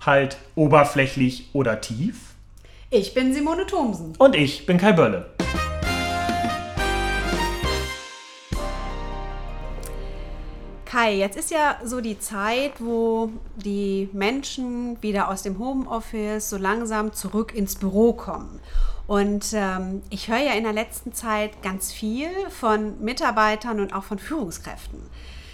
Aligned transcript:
Halt 0.00 0.38
oberflächlich 0.54 1.50
oder 1.52 1.80
tief. 1.80 2.34
Ich 2.90 3.14
bin 3.14 3.32
Simone 3.34 3.66
Thomsen. 3.66 4.14
Und 4.18 4.34
ich 4.34 4.66
bin 4.66 4.78
Kai 4.78 4.92
Bölle. 4.92 5.30
Kai, 10.90 11.14
jetzt 11.14 11.36
ist 11.36 11.52
ja 11.52 11.78
so 11.84 12.00
die 12.00 12.18
Zeit, 12.18 12.72
wo 12.80 13.30
die 13.54 14.08
Menschen 14.12 15.00
wieder 15.00 15.28
aus 15.28 15.42
dem 15.42 15.60
Homeoffice 15.60 16.50
so 16.50 16.56
langsam 16.56 17.12
zurück 17.12 17.54
ins 17.54 17.76
Büro 17.76 18.12
kommen. 18.12 18.58
Und 19.06 19.52
ähm, 19.52 20.02
ich 20.10 20.26
höre 20.26 20.38
ja 20.38 20.52
in 20.54 20.64
der 20.64 20.72
letzten 20.72 21.12
Zeit 21.12 21.62
ganz 21.62 21.92
viel 21.92 22.28
von 22.48 23.00
Mitarbeitern 23.00 23.78
und 23.78 23.94
auch 23.94 24.02
von 24.02 24.18
Führungskräften. 24.18 25.00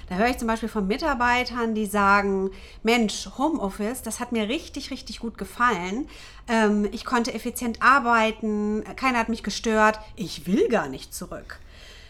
Da 0.08 0.14
höre 0.16 0.28
ich 0.28 0.38
zum 0.38 0.46
Beispiel 0.46 0.68
von 0.68 0.86
Mitarbeitern, 0.86 1.74
die 1.74 1.86
sagen, 1.86 2.50
Mensch, 2.82 3.28
Homeoffice, 3.38 4.02
das 4.02 4.20
hat 4.20 4.30
mir 4.30 4.48
richtig, 4.48 4.90
richtig 4.90 5.18
gut 5.18 5.36
gefallen. 5.36 6.08
Ähm, 6.48 6.88
ich 6.92 7.04
konnte 7.04 7.34
effizient 7.34 7.82
arbeiten, 7.82 8.84
keiner 8.94 9.18
hat 9.18 9.28
mich 9.28 9.42
gestört, 9.42 9.98
ich 10.14 10.46
will 10.46 10.68
gar 10.68 10.88
nicht 10.88 11.12
zurück. 11.12 11.58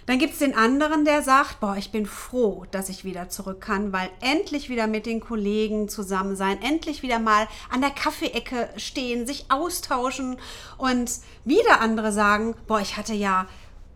Dann 0.06 0.20
gibt 0.20 0.34
es 0.34 0.38
den 0.38 0.54
anderen, 0.54 1.04
der 1.04 1.22
sagt, 1.22 1.58
boah, 1.58 1.76
ich 1.76 1.90
bin 1.90 2.06
froh, 2.06 2.64
dass 2.70 2.88
ich 2.88 3.04
wieder 3.04 3.28
zurück 3.28 3.60
kann, 3.60 3.92
weil 3.92 4.08
endlich 4.20 4.68
wieder 4.68 4.86
mit 4.86 5.04
den 5.04 5.18
Kollegen 5.18 5.88
zusammen 5.88 6.36
sein, 6.36 6.62
endlich 6.62 7.02
wieder 7.02 7.18
mal 7.18 7.48
an 7.70 7.80
der 7.80 7.90
Kaffeeecke 7.90 8.68
stehen, 8.76 9.26
sich 9.26 9.46
austauschen. 9.48 10.36
Und 10.78 11.10
wieder 11.44 11.80
andere 11.80 12.12
sagen, 12.12 12.54
boah, 12.68 12.80
ich 12.80 12.96
hatte 12.96 13.14
ja 13.14 13.46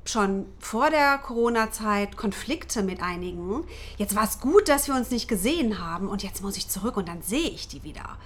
schon 0.04 0.46
vor 0.58 0.90
der 0.90 1.18
Corona-Zeit 1.18 2.16
Konflikte 2.16 2.82
mit 2.82 3.02
einigen. 3.02 3.64
Jetzt 3.96 4.16
war 4.16 4.24
es 4.24 4.40
gut, 4.40 4.68
dass 4.68 4.88
wir 4.88 4.94
uns 4.94 5.10
nicht 5.10 5.28
gesehen 5.28 5.78
haben 5.78 6.08
und 6.08 6.22
jetzt 6.22 6.42
muss 6.42 6.56
ich 6.56 6.68
zurück 6.68 6.96
und 6.96 7.08
dann 7.08 7.22
sehe 7.22 7.50
ich 7.50 7.68
die 7.68 7.82
wieder. 7.82 8.16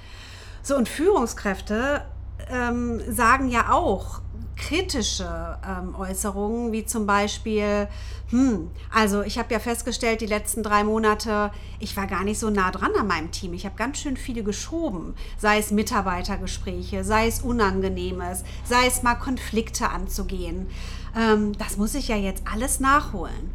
So, 0.62 0.76
und 0.76 0.88
Führungskräfte 0.88 2.04
ähm, 2.48 3.02
sagen 3.12 3.48
ja 3.48 3.70
auch 3.72 4.20
kritische 4.56 5.58
ähm, 5.66 5.94
Äußerungen, 5.94 6.72
wie 6.72 6.84
zum 6.84 7.06
Beispiel, 7.06 7.88
hm, 8.30 8.70
also 8.92 9.22
ich 9.22 9.38
habe 9.38 9.52
ja 9.52 9.58
festgestellt, 9.58 10.20
die 10.20 10.26
letzten 10.26 10.62
drei 10.62 10.84
Monate, 10.84 11.50
ich 11.80 11.96
war 11.96 12.06
gar 12.06 12.24
nicht 12.24 12.38
so 12.38 12.50
nah 12.50 12.70
dran 12.70 12.92
an 12.98 13.06
meinem 13.06 13.30
Team. 13.30 13.52
Ich 13.54 13.64
habe 13.64 13.76
ganz 13.76 13.98
schön 13.98 14.16
viele 14.16 14.42
geschoben, 14.42 15.14
sei 15.38 15.58
es 15.58 15.70
Mitarbeitergespräche, 15.70 17.04
sei 17.04 17.26
es 17.26 17.40
Unangenehmes, 17.40 18.44
sei 18.64 18.86
es 18.86 19.02
mal 19.02 19.14
Konflikte 19.16 19.90
anzugehen 19.90 20.68
ähm, 21.16 21.56
das 21.58 21.76
muss 21.76 21.94
ich 21.94 22.08
ja 22.08 22.16
jetzt 22.16 22.42
alles 22.50 22.80
nachholen. 22.80 23.50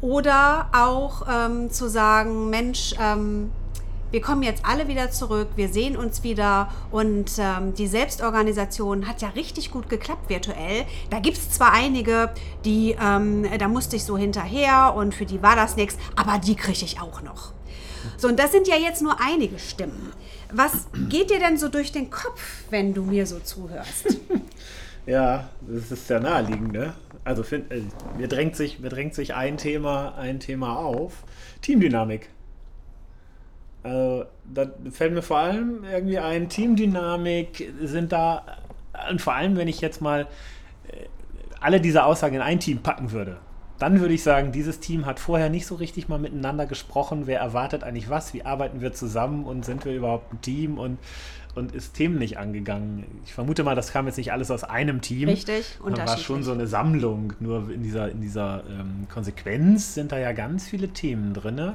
Oder 0.00 0.68
auch 0.72 1.26
ähm, 1.30 1.70
zu 1.70 1.88
sagen, 1.88 2.50
Mensch, 2.50 2.94
ähm, 3.00 3.50
wir 4.14 4.20
kommen 4.20 4.44
jetzt 4.44 4.64
alle 4.64 4.86
wieder 4.86 5.10
zurück, 5.10 5.48
wir 5.56 5.68
sehen 5.68 5.96
uns 5.96 6.22
wieder 6.22 6.70
und 6.92 7.32
ähm, 7.36 7.74
die 7.74 7.88
Selbstorganisation 7.88 9.08
hat 9.08 9.22
ja 9.22 9.30
richtig 9.30 9.72
gut 9.72 9.88
geklappt 9.88 10.30
virtuell. 10.30 10.84
Da 11.10 11.18
gibt 11.18 11.36
es 11.36 11.50
zwar 11.50 11.72
einige, 11.72 12.30
die, 12.64 12.92
ähm, 12.92 13.44
da 13.58 13.66
musste 13.66 13.96
ich 13.96 14.04
so 14.04 14.16
hinterher 14.16 14.94
und 14.96 15.16
für 15.16 15.26
die 15.26 15.42
war 15.42 15.56
das 15.56 15.74
nichts, 15.74 15.98
aber 16.14 16.38
die 16.38 16.54
kriege 16.54 16.84
ich 16.84 17.00
auch 17.00 17.22
noch. 17.22 17.54
So, 18.16 18.28
und 18.28 18.38
das 18.38 18.52
sind 18.52 18.68
ja 18.68 18.76
jetzt 18.76 19.02
nur 19.02 19.20
einige 19.20 19.58
Stimmen. 19.58 20.12
Was 20.52 20.86
geht 21.08 21.30
dir 21.30 21.40
denn 21.40 21.58
so 21.58 21.68
durch 21.68 21.90
den 21.90 22.08
Kopf, 22.08 22.40
wenn 22.70 22.94
du 22.94 23.02
mir 23.02 23.26
so 23.26 23.40
zuhörst? 23.40 24.16
Ja, 25.06 25.50
das 25.60 25.92
ist 25.92 26.06
sehr 26.06 26.18
naheliegend, 26.18 26.72
ne? 26.72 26.94
Also 27.24 27.42
find, 27.42 27.70
äh, 27.70 27.82
mir, 28.16 28.26
drängt 28.26 28.56
sich, 28.56 28.80
mir 28.80 28.88
drängt 28.88 29.14
sich 29.14 29.34
ein 29.34 29.58
Thema, 29.58 30.14
ein 30.16 30.40
Thema 30.40 30.78
auf. 30.78 31.24
Teamdynamik. 31.60 32.30
Also, 33.84 34.24
da 34.52 34.66
fällt 34.90 35.12
mir 35.12 35.22
vor 35.22 35.38
allem 35.38 35.84
irgendwie 35.84 36.18
ein, 36.18 36.48
Teamdynamik 36.48 37.72
sind 37.82 38.12
da, 38.12 38.44
und 39.10 39.22
vor 39.22 39.34
allem, 39.34 39.56
wenn 39.56 39.68
ich 39.68 39.80
jetzt 39.80 40.00
mal 40.00 40.22
äh, 40.88 41.06
alle 41.60 41.80
diese 41.80 42.04
Aussagen 42.04 42.34
in 42.34 42.42
ein 42.42 42.58
Team 42.58 42.78
packen 42.78 43.12
würde, 43.12 43.36
dann 43.78 44.00
würde 44.00 44.14
ich 44.14 44.22
sagen, 44.22 44.52
dieses 44.52 44.80
Team 44.80 45.04
hat 45.04 45.20
vorher 45.20 45.50
nicht 45.50 45.66
so 45.66 45.74
richtig 45.74 46.08
mal 46.08 46.18
miteinander 46.18 46.66
gesprochen. 46.66 47.26
Wer 47.26 47.40
erwartet 47.40 47.84
eigentlich 47.84 48.08
was? 48.08 48.32
Wie 48.32 48.44
arbeiten 48.44 48.80
wir 48.80 48.92
zusammen 48.92 49.44
und 49.44 49.64
sind 49.64 49.84
wir 49.84 49.94
überhaupt 49.94 50.32
ein 50.32 50.40
Team? 50.40 50.78
Und 50.78 50.98
und 51.54 51.72
ist 51.72 51.94
Themen 51.94 52.18
nicht 52.18 52.38
angegangen. 52.38 53.04
Ich 53.24 53.32
vermute 53.32 53.62
mal, 53.62 53.74
das 53.74 53.92
kam 53.92 54.06
jetzt 54.06 54.16
nicht 54.16 54.32
alles 54.32 54.50
aus 54.50 54.64
einem 54.64 55.00
Team. 55.00 55.28
Richtig, 55.28 55.78
und 55.82 55.98
Da 55.98 56.06
war 56.06 56.16
schon 56.18 56.42
so 56.42 56.52
eine 56.52 56.66
Sammlung. 56.66 57.32
Nur 57.40 57.70
in 57.70 57.82
dieser, 57.82 58.10
in 58.10 58.20
dieser 58.20 58.64
ähm, 58.68 59.06
Konsequenz 59.12 59.94
sind 59.94 60.12
da 60.12 60.18
ja 60.18 60.32
ganz 60.32 60.68
viele 60.68 60.88
Themen 60.88 61.32
drin, 61.32 61.72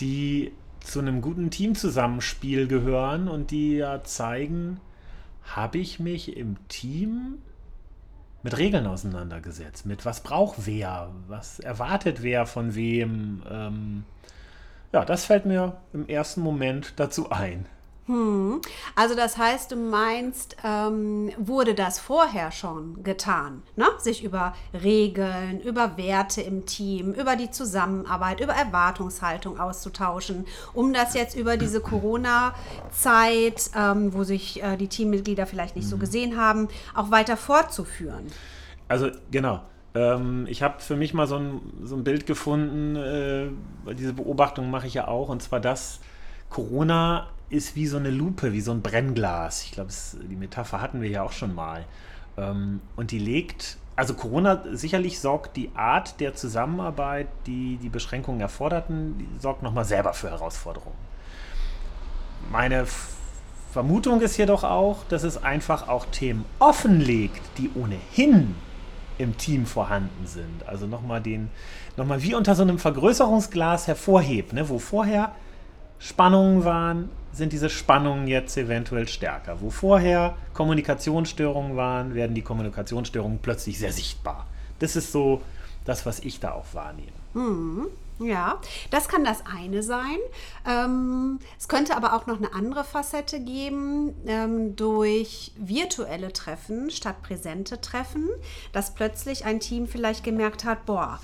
die 0.00 0.52
zu 0.88 0.98
einem 0.98 1.20
guten 1.20 1.50
Teamzusammenspiel 1.50 2.66
gehören 2.66 3.28
und 3.28 3.50
die 3.50 3.76
ja 3.76 4.02
zeigen, 4.02 4.80
habe 5.42 5.78
ich 5.78 6.00
mich 6.00 6.36
im 6.36 6.56
Team 6.68 7.38
mit 8.42 8.56
Regeln 8.56 8.86
auseinandergesetzt, 8.86 9.86
mit 9.86 10.04
was 10.04 10.22
braucht 10.22 10.66
wer, 10.66 11.10
was 11.26 11.60
erwartet 11.60 12.22
wer 12.22 12.46
von 12.46 12.74
wem. 12.74 13.42
Ähm, 13.50 14.04
ja, 14.92 15.04
das 15.04 15.24
fällt 15.24 15.44
mir 15.44 15.76
im 15.92 16.06
ersten 16.08 16.40
Moment 16.40 16.94
dazu 16.96 17.30
ein. 17.30 17.66
Hm. 18.08 18.60
Also 18.96 19.14
das 19.14 19.36
heißt, 19.36 19.70
du 19.70 19.76
meinst, 19.76 20.56
ähm, 20.64 21.30
wurde 21.36 21.74
das 21.74 22.00
vorher 22.00 22.50
schon 22.50 23.04
getan, 23.04 23.62
ne? 23.76 23.84
sich 23.98 24.24
über 24.24 24.54
Regeln, 24.72 25.60
über 25.60 25.98
Werte 25.98 26.40
im 26.40 26.64
Team, 26.64 27.12
über 27.12 27.36
die 27.36 27.50
Zusammenarbeit, 27.50 28.40
über 28.40 28.54
Erwartungshaltung 28.54 29.60
auszutauschen, 29.60 30.46
um 30.72 30.94
das 30.94 31.12
jetzt 31.12 31.36
über 31.36 31.58
diese 31.58 31.82
Corona-Zeit, 31.82 33.70
ähm, 33.76 34.14
wo 34.14 34.24
sich 34.24 34.62
äh, 34.62 34.78
die 34.78 34.88
Teammitglieder 34.88 35.46
vielleicht 35.46 35.76
nicht 35.76 35.84
mhm. 35.84 35.90
so 35.90 35.98
gesehen 35.98 36.38
haben, 36.38 36.68
auch 36.94 37.10
weiter 37.10 37.36
fortzuführen. 37.36 38.28
Also 38.88 39.10
genau. 39.30 39.60
Ähm, 39.94 40.46
ich 40.48 40.62
habe 40.62 40.80
für 40.80 40.96
mich 40.96 41.12
mal 41.12 41.26
so 41.26 41.36
ein, 41.36 41.60
so 41.82 41.94
ein 41.94 42.04
Bild 42.04 42.24
gefunden, 42.24 42.96
äh, 42.96 43.50
diese 43.92 44.14
Beobachtung 44.14 44.70
mache 44.70 44.86
ich 44.86 44.94
ja 44.94 45.08
auch, 45.08 45.28
und 45.28 45.42
zwar 45.42 45.60
das, 45.60 46.00
Corona 46.48 47.28
ist 47.50 47.76
wie 47.76 47.86
so 47.86 47.96
eine 47.96 48.10
Lupe, 48.10 48.52
wie 48.52 48.60
so 48.60 48.72
ein 48.72 48.82
Brennglas. 48.82 49.64
Ich 49.64 49.72
glaube, 49.72 49.90
die 50.30 50.36
Metapher 50.36 50.80
hatten 50.80 51.00
wir 51.00 51.08
ja 51.08 51.22
auch 51.22 51.32
schon 51.32 51.54
mal. 51.54 51.84
Ähm, 52.36 52.80
und 52.96 53.10
die 53.10 53.18
legt, 53.18 53.78
also 53.96 54.14
Corona 54.14 54.62
sicherlich 54.72 55.20
sorgt 55.20 55.56
die 55.56 55.70
Art 55.74 56.20
der 56.20 56.34
Zusammenarbeit, 56.34 57.28
die 57.46 57.78
die 57.82 57.88
Beschränkungen 57.88 58.40
erforderten, 58.40 59.18
die 59.18 59.40
sorgt 59.40 59.62
nochmal 59.62 59.84
selber 59.84 60.12
für 60.12 60.30
Herausforderungen. 60.30 60.96
Meine 62.50 62.86
Vermutung 63.72 64.20
ist 64.20 64.36
jedoch 64.36 64.64
auch, 64.64 65.04
dass 65.08 65.22
es 65.22 65.42
einfach 65.42 65.88
auch 65.88 66.06
Themen 66.06 66.44
offenlegt, 66.58 67.42
die 67.58 67.70
ohnehin 67.74 68.54
im 69.18 69.36
Team 69.36 69.66
vorhanden 69.66 70.26
sind. 70.26 70.66
Also 70.66 70.86
nochmal 70.86 71.20
den, 71.20 71.50
nochmal 71.96 72.22
wie 72.22 72.34
unter 72.34 72.54
so 72.54 72.62
einem 72.62 72.78
Vergrößerungsglas 72.78 73.86
hervorhebt, 73.86 74.52
ne, 74.52 74.68
wo 74.68 74.78
vorher 74.78 75.32
Spannungen 75.98 76.64
waren, 76.64 77.10
sind 77.38 77.52
diese 77.52 77.70
Spannungen 77.70 78.28
jetzt 78.28 78.56
eventuell 78.56 79.08
stärker. 79.08 79.60
Wo 79.60 79.70
vorher 79.70 80.36
Kommunikationsstörungen 80.52 81.76
waren, 81.76 82.14
werden 82.14 82.34
die 82.34 82.42
Kommunikationsstörungen 82.42 83.38
plötzlich 83.38 83.78
sehr 83.78 83.92
sichtbar. 83.92 84.46
Das 84.78 84.96
ist 84.96 85.12
so 85.12 85.40
das, 85.84 86.04
was 86.04 86.20
ich 86.20 86.40
da 86.40 86.52
auch 86.52 86.66
wahrnehme. 86.74 87.12
Mhm. 87.34 87.86
Ja, 88.20 88.60
das 88.90 89.08
kann 89.08 89.24
das 89.24 89.44
eine 89.46 89.82
sein. 89.82 90.18
Ähm, 90.66 91.38
es 91.56 91.68
könnte 91.68 91.96
aber 91.96 92.14
auch 92.14 92.26
noch 92.26 92.38
eine 92.38 92.52
andere 92.52 92.82
Facette 92.82 93.38
geben 93.38 94.12
ähm, 94.26 94.74
durch 94.74 95.52
virtuelle 95.56 96.32
Treffen 96.32 96.90
statt 96.90 97.22
präsente 97.22 97.80
Treffen, 97.80 98.28
dass 98.72 98.94
plötzlich 98.94 99.44
ein 99.44 99.60
Team 99.60 99.86
vielleicht 99.86 100.24
gemerkt 100.24 100.64
hat, 100.64 100.84
boah, 100.84 101.20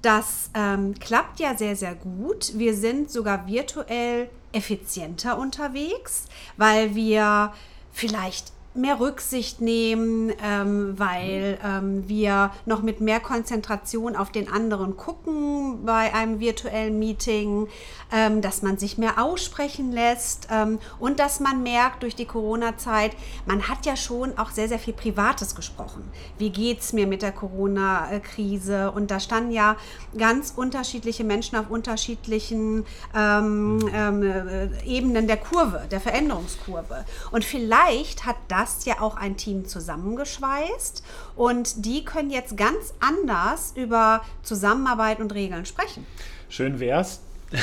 das 0.00 0.50
ähm, 0.54 0.94
klappt 0.94 1.38
ja 1.38 1.56
sehr, 1.56 1.76
sehr 1.76 1.94
gut. 1.94 2.52
Wir 2.56 2.74
sind 2.74 3.10
sogar 3.10 3.46
virtuell 3.46 4.30
effizienter 4.52 5.38
unterwegs, 5.38 6.24
weil 6.56 6.94
wir 6.94 7.52
vielleicht 7.92 8.52
mehr 8.74 9.00
Rücksicht 9.00 9.60
nehmen, 9.60 10.32
ähm, 10.42 10.98
weil 10.98 11.58
ähm, 11.64 12.08
wir 12.08 12.52
noch 12.66 12.82
mit 12.82 13.00
mehr 13.00 13.20
Konzentration 13.20 14.14
auf 14.14 14.30
den 14.30 14.48
anderen 14.48 14.96
gucken 14.96 15.84
bei 15.84 16.14
einem 16.14 16.40
virtuellen 16.40 16.98
Meeting, 16.98 17.68
ähm, 18.12 18.40
dass 18.40 18.62
man 18.62 18.78
sich 18.78 18.96
mehr 18.98 19.22
aussprechen 19.22 19.92
lässt 19.92 20.48
ähm, 20.50 20.78
und 20.98 21.18
dass 21.18 21.40
man 21.40 21.62
merkt 21.62 22.02
durch 22.02 22.14
die 22.14 22.24
Corona-Zeit, 22.24 23.12
man 23.46 23.68
hat 23.68 23.84
ja 23.84 23.96
schon 23.96 24.38
auch 24.38 24.50
sehr, 24.50 24.68
sehr 24.68 24.78
viel 24.78 24.94
Privates 24.94 25.54
gesprochen. 25.54 26.04
Wie 26.38 26.50
geht 26.50 26.80
es 26.80 26.92
mir 26.92 27.06
mit 27.06 27.22
der 27.22 27.32
Corona-Krise? 27.32 28.92
Und 28.92 29.10
da 29.10 29.18
standen 29.18 29.50
ja 29.50 29.76
ganz 30.16 30.52
unterschiedliche 30.54 31.24
Menschen 31.24 31.56
auf 31.56 31.70
unterschiedlichen 31.70 32.86
ähm, 33.14 33.88
ähm, 33.92 34.22
äh, 34.22 34.84
Ebenen 34.84 35.26
der 35.26 35.36
Kurve, 35.36 35.86
der 35.90 36.00
Veränderungskurve. 36.00 37.04
Und 37.32 37.44
vielleicht 37.44 38.24
hat 38.24 38.36
das 38.58 38.84
ja 38.84 39.00
auch 39.00 39.16
ein 39.16 39.36
Team 39.36 39.64
zusammengeschweißt 39.66 41.04
und 41.36 41.84
die 41.84 42.04
können 42.04 42.30
jetzt 42.30 42.56
ganz 42.56 42.94
anders 43.00 43.72
über 43.76 44.22
Zusammenarbeit 44.42 45.20
und 45.20 45.32
Regeln 45.34 45.64
sprechen. 45.64 46.06
Schön 46.48 46.80
wär's. 46.80 47.20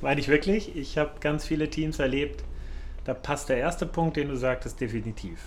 Meine 0.00 0.20
ich 0.20 0.28
wirklich. 0.28 0.76
Ich 0.76 0.96
habe 0.96 1.12
ganz 1.20 1.44
viele 1.44 1.68
Teams 1.70 1.98
erlebt. 1.98 2.44
Da 3.04 3.14
passt 3.14 3.48
der 3.48 3.58
erste 3.58 3.86
Punkt, 3.86 4.16
den 4.16 4.28
du 4.28 4.36
sagtest, 4.36 4.80
definitiv. 4.80 5.38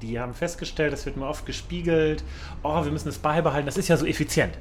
Die 0.00 0.18
haben 0.18 0.34
festgestellt, 0.34 0.92
das 0.92 1.04
wird 1.04 1.16
mir 1.16 1.26
oft 1.26 1.44
gespiegelt, 1.44 2.24
oh, 2.62 2.84
wir 2.84 2.92
müssen 2.92 3.08
es 3.08 3.18
beibehalten, 3.18 3.66
das 3.66 3.76
ist 3.76 3.88
ja 3.88 3.96
so 3.96 4.06
effizient. 4.06 4.56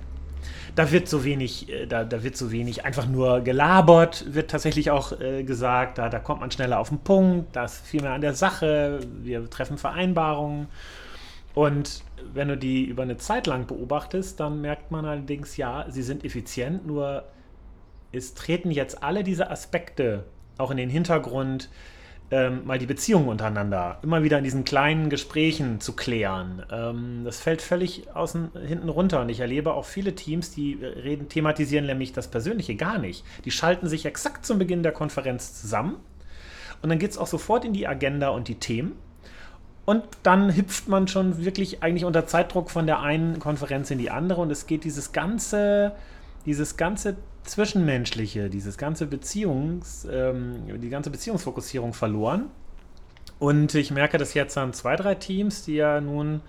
Da 0.75 0.91
wird 0.91 1.09
so 1.09 1.23
wenig, 1.25 1.69
äh, 1.69 1.85
da, 1.85 2.03
da 2.03 2.23
wird 2.23 2.37
so 2.37 2.51
wenig 2.51 2.85
einfach 2.85 3.07
nur 3.07 3.41
gelabert, 3.41 4.33
wird 4.33 4.51
tatsächlich 4.51 4.91
auch 4.91 5.19
äh, 5.19 5.43
gesagt, 5.43 5.97
da, 5.97 6.09
da 6.09 6.19
kommt 6.19 6.41
man 6.41 6.51
schneller 6.51 6.79
auf 6.79 6.89
den 6.89 6.99
Punkt, 6.99 7.55
da 7.55 7.65
ist 7.65 7.85
viel 7.85 8.01
mehr 8.01 8.13
an 8.13 8.21
der 8.21 8.33
Sache, 8.33 8.99
wir 9.21 9.49
treffen 9.49 9.77
Vereinbarungen. 9.77 10.67
Und 11.53 12.03
wenn 12.33 12.47
du 12.47 12.57
die 12.57 12.85
über 12.85 13.03
eine 13.03 13.17
Zeit 13.17 13.47
lang 13.47 13.67
beobachtest, 13.67 14.39
dann 14.39 14.61
merkt 14.61 14.91
man 14.91 15.05
allerdings, 15.05 15.57
ja, 15.57 15.85
sie 15.89 16.03
sind 16.03 16.23
effizient, 16.23 16.87
nur 16.87 17.25
es 18.11 18.33
treten 18.33 18.71
jetzt 18.71 19.03
alle 19.03 19.23
diese 19.23 19.49
Aspekte 19.49 20.25
auch 20.57 20.71
in 20.71 20.77
den 20.77 20.89
Hintergrund, 20.89 21.69
ähm, 22.31 22.65
mal 22.65 22.79
die 22.79 22.85
Beziehungen 22.85 23.27
untereinander 23.27 23.99
immer 24.03 24.23
wieder 24.23 24.37
in 24.37 24.43
diesen 24.45 24.63
kleinen 24.63 25.09
Gesprächen 25.09 25.81
zu 25.81 25.93
klären. 25.93 26.63
Ähm, 26.71 27.21
das 27.25 27.41
fällt 27.41 27.61
völlig 27.61 28.15
außen, 28.15 28.51
hinten 28.65 28.89
runter 28.89 29.21
und 29.21 29.29
ich 29.29 29.41
erlebe 29.41 29.73
auch 29.73 29.85
viele 29.85 30.15
Teams, 30.15 30.51
die 30.51 30.79
reden, 30.81 31.27
thematisieren 31.27 31.85
nämlich 31.85 32.13
das 32.13 32.29
Persönliche 32.29 32.75
gar 32.75 32.97
nicht. 32.97 33.25
Die 33.43 33.51
schalten 33.51 33.87
sich 33.87 34.05
exakt 34.05 34.45
zum 34.45 34.59
Beginn 34.59 34.81
der 34.81 34.93
Konferenz 34.93 35.59
zusammen 35.61 35.97
und 36.81 36.89
dann 36.89 36.99
geht 36.99 37.11
es 37.11 37.17
auch 37.17 37.27
sofort 37.27 37.65
in 37.65 37.73
die 37.73 37.87
Agenda 37.87 38.29
und 38.29 38.47
die 38.47 38.55
Themen. 38.55 38.93
Und 39.83 40.03
dann 40.23 40.55
hüpft 40.55 40.87
man 40.87 41.07
schon 41.07 41.43
wirklich 41.43 41.83
eigentlich 41.83 42.05
unter 42.05 42.25
Zeitdruck 42.27 42.69
von 42.69 42.85
der 42.85 43.01
einen 43.01 43.39
Konferenz 43.39 43.91
in 43.91 43.97
die 43.97 44.09
andere 44.09 44.41
und 44.41 44.51
es 44.51 44.67
geht 44.67 44.83
dieses 44.83 45.11
ganze, 45.11 45.93
dieses 46.45 46.77
ganze 46.77 47.17
Zwischenmenschliche, 47.43 48.49
dieses 48.49 48.77
ganze 48.77 49.07
Beziehungs, 49.07 50.07
ähm, 50.09 50.79
die 50.81 50.89
ganze 50.89 51.09
Beziehungsfokussierung 51.09 51.93
verloren. 51.93 52.49
Und 53.39 53.73
ich 53.73 53.91
merke 53.91 54.17
das 54.17 54.33
jetzt 54.33 54.57
an 54.57 54.73
zwei, 54.73 54.95
drei 54.95 55.15
Teams, 55.15 55.63
die 55.63 55.75
ja 55.75 55.99
nun, 55.99 56.41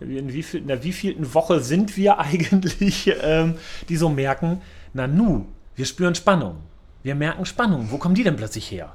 in, 0.00 0.32
wie 0.32 0.42
viel, 0.42 0.60
in 0.60 0.66
der 0.66 0.82
wievielten 0.82 1.34
Woche 1.34 1.60
sind 1.60 1.96
wir 1.96 2.18
eigentlich, 2.20 3.12
ähm, 3.22 3.54
die 3.88 3.96
so 3.96 4.08
merken, 4.08 4.60
na 4.92 5.06
nu, 5.06 5.46
wir 5.76 5.86
spüren 5.86 6.14
Spannung. 6.14 6.56
Wir 7.02 7.14
merken 7.14 7.46
Spannung. 7.46 7.90
Wo 7.90 7.98
kommen 7.98 8.14
die 8.14 8.24
denn 8.24 8.36
plötzlich 8.36 8.70
her? 8.70 8.94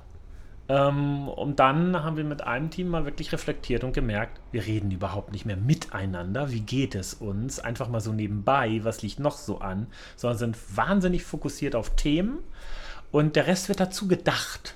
Ähm, 0.69 1.27
und 1.29 1.59
dann 1.59 2.03
haben 2.03 2.17
wir 2.17 2.23
mit 2.23 2.43
einem 2.43 2.69
Team 2.69 2.89
mal 2.89 3.05
wirklich 3.05 3.31
reflektiert 3.31 3.83
und 3.83 3.93
gemerkt, 3.93 4.41
wir 4.51 4.65
reden 4.65 4.91
überhaupt 4.91 5.31
nicht 5.31 5.45
mehr 5.45 5.57
miteinander. 5.57 6.51
Wie 6.51 6.59
geht 6.59 6.95
es 6.95 7.13
uns? 7.13 7.59
Einfach 7.59 7.87
mal 7.87 8.01
so 8.01 8.11
nebenbei, 8.11 8.81
was 8.83 9.01
liegt 9.01 9.19
noch 9.19 9.37
so 9.37 9.59
an? 9.59 9.87
Sondern 10.15 10.37
sind 10.37 10.77
wahnsinnig 10.77 11.23
fokussiert 11.23 11.75
auf 11.75 11.95
Themen 11.95 12.39
und 13.11 13.35
der 13.35 13.47
Rest 13.47 13.69
wird 13.69 13.79
dazu 13.79 14.07
gedacht 14.07 14.75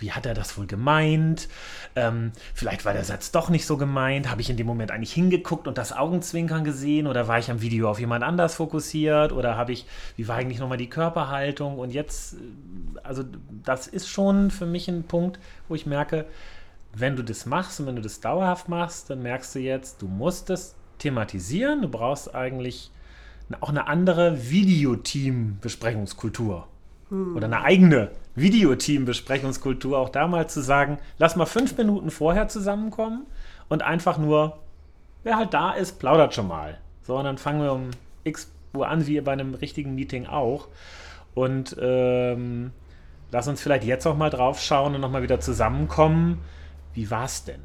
wie 0.00 0.12
hat 0.12 0.26
er 0.26 0.34
das 0.34 0.58
wohl 0.58 0.66
gemeint? 0.66 1.48
Ähm, 1.94 2.32
vielleicht 2.54 2.84
war 2.84 2.92
der 2.92 3.04
Satz 3.04 3.30
doch 3.30 3.48
nicht 3.48 3.64
so 3.66 3.76
gemeint. 3.76 4.28
Habe 4.30 4.40
ich 4.40 4.50
in 4.50 4.56
dem 4.56 4.66
Moment 4.66 4.90
eigentlich 4.90 5.12
hingeguckt 5.12 5.68
und 5.68 5.78
das 5.78 5.92
Augenzwinkern 5.92 6.64
gesehen? 6.64 7.06
Oder 7.06 7.28
war 7.28 7.38
ich 7.38 7.48
am 7.50 7.60
Video 7.60 7.88
auf 7.90 8.00
jemand 8.00 8.24
anders 8.24 8.54
fokussiert? 8.54 9.32
Oder 9.32 9.56
habe 9.56 9.72
ich, 9.72 9.86
wie 10.16 10.26
war 10.28 10.36
eigentlich 10.36 10.58
nochmal 10.58 10.78
die 10.78 10.88
Körperhaltung? 10.88 11.78
Und 11.78 11.90
jetzt, 11.90 12.34
äh, 12.34 12.38
also 13.02 13.24
das 13.64 13.86
ist 13.86 14.08
schon 14.08 14.50
für 14.50 14.66
mich 14.66 14.88
ein 14.88 15.04
Punkt, 15.04 15.38
wo 15.68 15.74
ich 15.74 15.86
merke, 15.86 16.26
wenn 16.92 17.16
du 17.16 17.22
das 17.22 17.46
machst 17.46 17.80
und 17.80 17.86
wenn 17.86 17.96
du 17.96 18.02
das 18.02 18.20
dauerhaft 18.20 18.68
machst, 18.68 19.08
dann 19.10 19.22
merkst 19.22 19.54
du 19.54 19.60
jetzt, 19.60 20.02
du 20.02 20.08
musst 20.08 20.50
es 20.50 20.74
thematisieren. 20.98 21.80
Du 21.82 21.88
brauchst 21.88 22.34
eigentlich 22.34 22.90
auch 23.60 23.70
eine 23.70 23.88
andere 23.88 24.50
Videoteam-Besprechungskultur. 24.50 26.68
Hm. 27.10 27.36
Oder 27.36 27.46
eine 27.46 27.62
eigene 27.62 28.10
Videoteam-Besprechungskultur, 28.34 29.98
auch 29.98 30.08
da 30.08 30.26
mal 30.26 30.48
zu 30.48 30.62
sagen, 30.62 30.98
lass 31.18 31.36
mal 31.36 31.46
fünf 31.46 31.76
Minuten 31.76 32.10
vorher 32.10 32.48
zusammenkommen 32.48 33.26
und 33.68 33.82
einfach 33.82 34.18
nur, 34.18 34.58
wer 35.22 35.36
halt 35.36 35.52
da 35.52 35.72
ist, 35.72 35.98
plaudert 35.98 36.34
schon 36.34 36.48
mal. 36.48 36.78
So, 37.02 37.16
und 37.16 37.24
dann 37.24 37.38
fangen 37.38 37.62
wir 37.62 37.72
um 37.72 37.90
x 38.24 38.50
Uhr 38.72 38.88
an, 38.88 39.06
wie 39.06 39.20
bei 39.20 39.32
einem 39.32 39.54
richtigen 39.54 39.94
Meeting 39.94 40.26
auch. 40.26 40.68
Und 41.34 41.76
ähm, 41.80 42.70
lass 43.30 43.48
uns 43.48 43.60
vielleicht 43.60 43.84
jetzt 43.84 44.06
auch 44.06 44.16
mal 44.16 44.30
drauf 44.30 44.60
schauen 44.60 44.94
und 44.94 45.00
nochmal 45.00 45.22
wieder 45.22 45.40
zusammenkommen. 45.40 46.38
Wie 46.94 47.10
war 47.10 47.24
es 47.24 47.44
denn? 47.44 47.60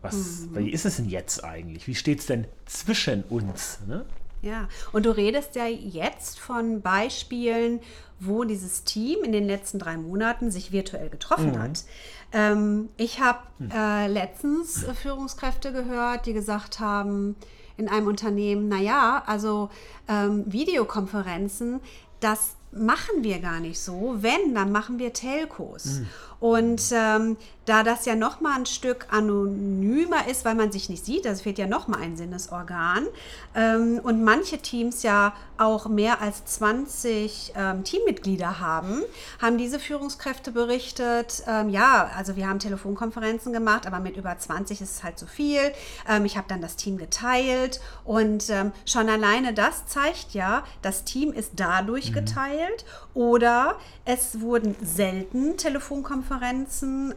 Was, 0.00 0.48
mhm. 0.50 0.58
Wie 0.58 0.70
ist 0.70 0.84
es 0.84 0.96
denn 0.96 1.08
jetzt 1.08 1.44
eigentlich? 1.44 1.86
Wie 1.86 1.94
steht 1.94 2.20
es 2.20 2.26
denn 2.26 2.46
zwischen 2.64 3.22
uns? 3.24 3.80
Ne? 3.86 4.04
Ja, 4.42 4.68
und 4.92 5.06
du 5.06 5.16
redest 5.16 5.54
ja 5.54 5.66
jetzt 5.66 6.40
von 6.40 6.82
Beispielen, 6.82 7.80
wo 8.18 8.44
dieses 8.44 8.84
Team 8.84 9.22
in 9.22 9.32
den 9.32 9.46
letzten 9.46 9.78
drei 9.78 9.96
Monaten 9.96 10.50
sich 10.50 10.72
virtuell 10.72 11.08
getroffen 11.08 11.52
mhm. 11.52 11.58
hat. 11.58 11.84
Ähm, 12.32 12.88
ich 12.96 13.20
habe 13.20 13.38
hm. 13.58 13.70
äh, 13.70 14.06
letztens 14.08 14.84
äh, 14.84 14.94
Führungskräfte 14.94 15.72
gehört, 15.72 16.26
die 16.26 16.32
gesagt 16.32 16.80
haben, 16.80 17.36
in 17.76 17.88
einem 17.88 18.06
Unternehmen, 18.06 18.68
naja, 18.68 19.22
also 19.26 19.70
ähm, 20.08 20.44
Videokonferenzen, 20.46 21.80
das 22.20 22.56
machen 22.70 23.22
wir 23.22 23.38
gar 23.40 23.60
nicht 23.60 23.80
so. 23.80 24.16
Wenn, 24.20 24.54
dann 24.54 24.72
machen 24.72 24.98
wir 24.98 25.12
Telcos. 25.12 26.00
Mhm. 26.00 26.06
Und 26.42 26.82
ähm, 26.90 27.36
da 27.66 27.84
das 27.84 28.04
ja 28.04 28.16
noch 28.16 28.40
mal 28.40 28.56
ein 28.56 28.66
Stück 28.66 29.06
anonymer 29.12 30.26
ist, 30.26 30.44
weil 30.44 30.56
man 30.56 30.72
sich 30.72 30.88
nicht 30.88 31.04
sieht, 31.04 31.24
das 31.24 31.42
fehlt 31.42 31.56
ja 31.56 31.68
noch 31.68 31.86
mal 31.86 32.00
ein 32.00 32.16
Sinnesorgan. 32.16 33.06
Ähm, 33.54 34.00
und 34.02 34.24
manche 34.24 34.58
Teams 34.58 35.04
ja 35.04 35.34
auch 35.56 35.86
mehr 35.86 36.20
als 36.20 36.44
20 36.46 37.52
ähm, 37.54 37.84
Teammitglieder 37.84 38.58
haben, 38.58 39.02
haben 39.40 39.56
diese 39.56 39.78
Führungskräfte 39.78 40.50
berichtet, 40.50 41.44
ähm, 41.46 41.68
ja, 41.68 42.10
also 42.16 42.34
wir 42.34 42.48
haben 42.48 42.58
Telefonkonferenzen 42.58 43.52
gemacht, 43.52 43.86
aber 43.86 44.00
mit 44.00 44.16
über 44.16 44.36
20 44.36 44.80
ist 44.80 44.96
es 44.96 45.04
halt 45.04 45.20
zu 45.20 45.28
viel. 45.28 45.60
Ähm, 46.08 46.24
ich 46.24 46.36
habe 46.36 46.48
dann 46.48 46.60
das 46.60 46.74
Team 46.74 46.98
geteilt 46.98 47.80
und 48.04 48.50
ähm, 48.50 48.72
schon 48.84 49.08
alleine 49.08 49.54
das 49.54 49.86
zeigt 49.86 50.34
ja, 50.34 50.64
das 50.82 51.04
Team 51.04 51.32
ist 51.32 51.52
dadurch 51.54 52.10
mhm. 52.10 52.14
geteilt 52.14 52.84
oder 53.14 53.76
es 54.04 54.40
wurden 54.40 54.74
selten 54.82 55.56
Telefonkonferenzen 55.56 56.31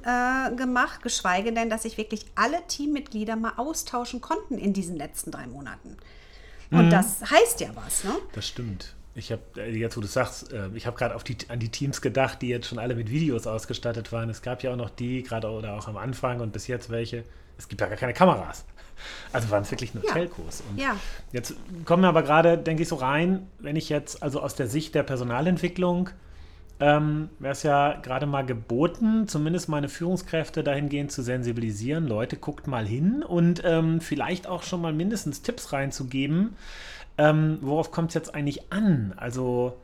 äh, 0.03 0.55
gemacht, 0.55 1.01
geschweige 1.03 1.53
denn, 1.53 1.69
dass 1.69 1.83
sich 1.83 1.97
wirklich 1.97 2.25
alle 2.35 2.65
Teammitglieder 2.67 3.35
mal 3.35 3.53
austauschen 3.57 4.21
konnten 4.21 4.57
in 4.57 4.73
diesen 4.73 4.97
letzten 4.97 5.31
drei 5.31 5.47
Monaten. 5.47 5.97
Und 6.71 6.87
mhm. 6.87 6.89
das 6.89 7.21
heißt 7.29 7.61
ja 7.61 7.69
was, 7.75 8.03
ne? 8.03 8.11
Das 8.33 8.47
stimmt. 8.47 8.95
Ich 9.13 9.31
habe, 9.31 9.41
äh, 9.57 9.71
jetzt 9.71 9.95
wo 9.95 10.01
du 10.01 10.07
sagst, 10.07 10.51
äh, 10.51 10.69
ich 10.73 10.85
habe 10.85 10.97
gerade 10.97 11.17
die, 11.23 11.37
an 11.49 11.59
die 11.59 11.69
Teams 11.69 12.01
gedacht, 12.01 12.41
die 12.41 12.49
jetzt 12.49 12.67
schon 12.67 12.79
alle 12.79 12.95
mit 12.95 13.09
Videos 13.09 13.47
ausgestattet 13.47 14.11
waren. 14.11 14.29
Es 14.29 14.41
gab 14.41 14.61
ja 14.63 14.73
auch 14.73 14.77
noch 14.77 14.89
die, 14.89 15.23
gerade 15.23 15.49
oder 15.49 15.73
auch 15.73 15.87
am 15.87 15.97
Anfang 15.97 16.41
und 16.41 16.51
bis 16.51 16.67
jetzt 16.67 16.89
welche. 16.89 17.23
Es 17.57 17.69
gibt 17.69 17.79
ja 17.79 17.87
gar 17.87 17.97
keine 17.97 18.13
Kameras. 18.13 18.65
Also 19.31 19.49
waren 19.49 19.63
es 19.63 19.71
wirklich 19.71 19.93
nur 19.93 20.05
ja. 20.05 20.13
Telcos. 20.13 20.63
Und 20.69 20.79
ja. 20.79 20.95
Jetzt 21.31 21.53
kommen 21.85 22.03
wir 22.03 22.09
aber 22.09 22.23
gerade, 22.23 22.57
denke 22.57 22.83
ich, 22.83 22.89
so 22.89 22.95
rein, 22.95 23.47
wenn 23.59 23.75
ich 23.75 23.89
jetzt 23.89 24.23
also 24.23 24.41
aus 24.41 24.55
der 24.55 24.67
Sicht 24.67 24.95
der 24.95 25.03
Personalentwicklung 25.03 26.09
ähm, 26.79 27.29
wäre 27.39 27.53
es 27.53 27.63
ja 27.63 27.93
gerade 28.01 28.25
mal 28.25 28.45
geboten, 28.45 29.27
zumindest 29.27 29.69
meine 29.69 29.87
Führungskräfte 29.87 30.63
dahingehend 30.63 31.11
zu 31.11 31.21
sensibilisieren. 31.21 32.07
Leute, 32.07 32.35
guckt 32.35 32.67
mal 32.67 32.85
hin 32.85 33.23
und 33.23 33.61
ähm, 33.65 34.01
vielleicht 34.01 34.47
auch 34.47 34.63
schon 34.63 34.81
mal 34.81 34.93
mindestens 34.93 35.41
Tipps 35.41 35.71
reinzugeben. 35.71 36.55
Ähm, 37.17 37.59
worauf 37.61 37.91
kommt 37.91 38.09
es 38.09 38.15
jetzt 38.15 38.35
eigentlich 38.35 38.73
an? 38.73 39.13
Also 39.15 39.77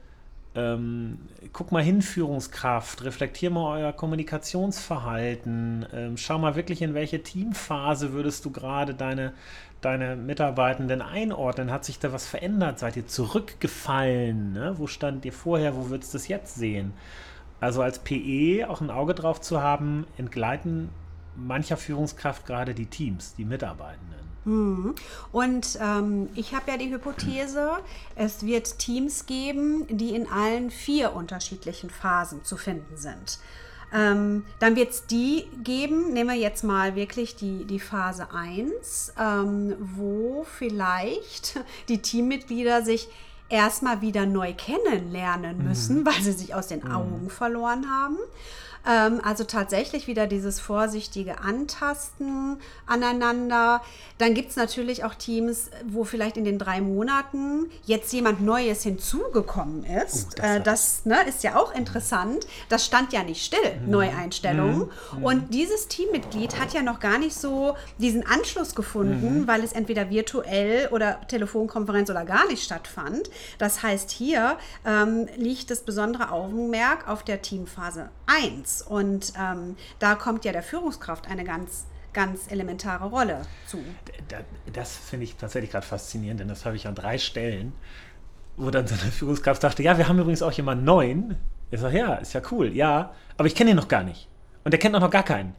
ähm, 0.53 1.17
guck 1.53 1.72
mal 1.72 1.84
hin, 1.84 2.01
Führungskraft, 2.01 3.03
reflektier 3.03 3.50
mal 3.50 3.79
euer 3.79 3.93
Kommunikationsverhalten, 3.93 5.86
ähm, 5.93 6.17
schau 6.17 6.39
mal 6.39 6.55
wirklich, 6.55 6.81
in 6.81 6.93
welche 6.93 7.24
Teamphase 7.24 8.12
würdest 8.12 8.43
du 8.43 8.51
gerade 8.51 8.93
deine, 8.93 9.34
deine 9.79 10.17
Mitarbeitenden 10.17 11.01
einordnen? 11.01 11.72
Hat 11.72 11.86
sich 11.86 12.00
da 12.00 12.12
was 12.12 12.27
verändert? 12.27 12.79
Seid 12.79 12.98
ihr 12.98 13.08
zurückgefallen? 13.08 14.53
Ne? 14.53 14.74
Wo 14.77 14.88
stand 14.88 15.24
ihr 15.24 15.34
vorher? 15.34 15.75
Wo 15.75 15.89
würdest 15.89 16.13
du 16.13 16.17
es 16.17 16.27
jetzt 16.27 16.55
sehen? 16.55 16.93
Also 17.62 17.81
als 17.81 18.00
PE 18.00 18.65
auch 18.67 18.81
ein 18.81 18.89
Auge 18.89 19.13
drauf 19.13 19.39
zu 19.39 19.62
haben, 19.62 20.05
entgleiten 20.17 20.89
mancher 21.36 21.77
Führungskraft 21.77 22.46
gerade 22.46 22.74
die 22.74 22.88
Teams, 22.88 23.36
die 23.36 23.46
Mitarbeitenden. 23.46 24.30
Mhm. 24.45 24.95
Und 25.31 25.77
ähm, 25.81 26.29
ich 26.36 26.53
habe 26.53 26.71
ja 26.71 26.77
die 26.77 26.91
Hypothese, 26.91 27.71
es 28.15 28.45
wird 28.45 28.79
Teams 28.79 29.25
geben, 29.25 29.86
die 29.89 30.15
in 30.15 30.29
allen 30.29 30.71
vier 30.71 31.13
unterschiedlichen 31.13 31.89
Phasen 31.89 32.43
zu 32.43 32.57
finden 32.57 32.98
sind. 32.98 33.39
Ähm, 33.93 34.45
dann 34.60 34.75
wird 34.75 34.91
es 34.91 35.05
die 35.05 35.48
geben, 35.63 36.13
nehmen 36.13 36.29
wir 36.29 36.38
jetzt 36.38 36.63
mal 36.63 36.95
wirklich 36.95 37.36
die, 37.36 37.65
die 37.65 37.79
Phase 37.79 38.33
1, 38.33 39.13
ähm, 39.19 39.75
wo 39.79 40.45
vielleicht 40.50 41.60
die 41.89 42.01
Teammitglieder 42.01 42.83
sich 42.83 43.10
erstmal 43.50 44.01
wieder 44.01 44.25
neu 44.25 44.53
kennenlernen 44.53 45.63
müssen, 45.67 46.00
mhm. 46.00 46.05
weil 46.05 46.21
sie 46.21 46.31
sich 46.31 46.55
aus 46.55 46.67
den 46.67 46.86
mhm. 46.86 46.91
Augen 46.91 47.29
verloren 47.29 47.89
haben. 47.91 48.17
Ähm, 48.88 49.21
also 49.23 49.43
tatsächlich 49.43 50.07
wieder 50.07 50.27
dieses 50.27 50.59
vorsichtige 50.59 51.39
Antasten 51.39 52.57
aneinander. 52.88 53.81
Dann 54.17 54.33
gibt 54.33 54.51
es 54.51 54.55
natürlich 54.55 55.03
auch 55.03 55.15
Teams, 55.15 55.69
wo 55.88 56.03
vielleicht 56.03 56.38
in 56.38 56.45
den 56.45 56.57
drei 56.57 56.81
Monaten 56.81 57.69
jetzt 57.85 58.11
jemand 58.13 58.41
Neues 58.41 58.83
hinzugekommen 58.83 59.83
ist. 59.83 60.29
Oh, 60.33 60.41
das, 60.41 60.55
äh, 60.55 60.61
das 60.61 61.05
ne, 61.05 61.17
ist 61.27 61.43
ja 61.43 61.55
auch 61.55 61.73
interessant. 61.73 62.47
Das 62.69 62.85
stand 62.85 63.13
ja 63.13 63.23
nicht 63.23 63.45
still, 63.45 63.59
mhm. 63.83 63.91
Neueinstellungen. 63.91 64.79
Mhm. 64.79 65.19
mhm. 65.19 65.23
Und 65.23 65.53
dieses 65.53 65.88
Teammitglied 65.88 66.59
hat 66.59 66.73
ja 66.73 66.81
noch 66.81 67.00
gar 67.00 67.19
nicht 67.19 67.35
so 67.35 67.75
diesen 68.00 68.25
Anschluss 68.25 68.75
gefunden, 68.75 69.41
mhm. 69.41 69.47
weil 69.47 69.63
es 69.63 69.73
entweder 69.73 70.09
virtuell 70.09 70.88
oder 70.91 71.21
Telefonkonferenz 71.27 72.09
oder 72.09 72.25
gar 72.25 72.47
nicht 72.47 72.63
stattfand. 72.63 73.29
Das 73.57 73.83
heißt, 73.83 74.11
hier 74.11 74.57
ähm, 74.85 75.27
liegt 75.35 75.69
das 75.69 75.81
besondere 75.81 76.31
Augenmerk 76.31 77.07
auf 77.07 77.23
der 77.23 77.41
Teamphase 77.41 78.09
1. 78.27 78.71
Teams. 78.72 78.82
Und 78.82 79.34
ähm, 79.40 79.75
da 80.00 80.16
kommt 80.16 80.46
ja 80.46 80.51
der 80.51 80.63
Führungskraft 80.63 81.30
eine 81.30 81.44
ganz 81.44 81.86
ganz 82.13 82.51
elementare 82.51 83.06
Rolle 83.06 83.44
zu. 83.68 83.78
Das 84.74 84.98
finde 84.98 85.24
ich 85.24 85.38
tatsächlich 85.38 85.72
gerade 85.72 85.86
faszinierend, 85.86 86.42
denn 86.42 86.50
das 86.50 86.66
habe 86.66 86.75
ich 86.75 86.86
an 86.86 86.94
drei 86.94 87.18
Stellen, 87.18 87.72
wo 88.58 88.70
dann 88.70 88.86
so 88.86 88.96
eine 88.96 89.13
Führungskraft 89.13 89.62
sagte, 89.62 89.82
ja, 89.82 89.98
wir 89.98 90.10
haben 90.10 90.20
übrigens 90.20 90.42
auch 90.42 90.51
jemanden 90.51 90.84
neuen. 90.84 91.38
Ich 91.70 91.80
sage, 91.80 92.00
ja, 92.00 92.16
ist 92.16 92.34
ja 92.34 92.42
cool, 92.51 92.75
ja, 92.75 93.13
aber 93.38 93.48
ich 93.48 93.56
kenne 93.56 93.70
ihn 93.70 93.78
noch 93.78 93.88
gar 93.88 94.04
nicht. 94.04 94.28
Und 94.66 94.72
der 94.72 94.80
kennt 94.80 94.94
auch 94.94 95.00
noch 95.00 95.10
gar 95.10 95.24
keinen. 95.24 95.56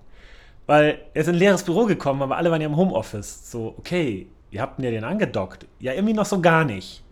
Weil 0.67 0.99
er 1.15 1.23
ist 1.23 1.29
in 1.29 1.37
ein 1.37 1.39
leeres 1.39 1.63
Büro 1.63 1.87
gekommen, 1.87 2.21
aber 2.21 2.37
alle 2.37 2.51
waren 2.51 2.61
ja 2.61 2.69
im 2.69 2.77
Homeoffice. 2.77 3.51
So, 3.51 3.75
okay, 3.79 4.29
ihr 4.51 4.61
habt 4.61 4.79
mir 4.79 4.91
den 4.91 5.05
angedockt. 5.05 5.67
Ja, 5.81 5.95
irgendwie 5.95 6.13
noch 6.13 6.27
so 6.27 6.43
gar 6.43 6.67
nicht. 6.67 7.03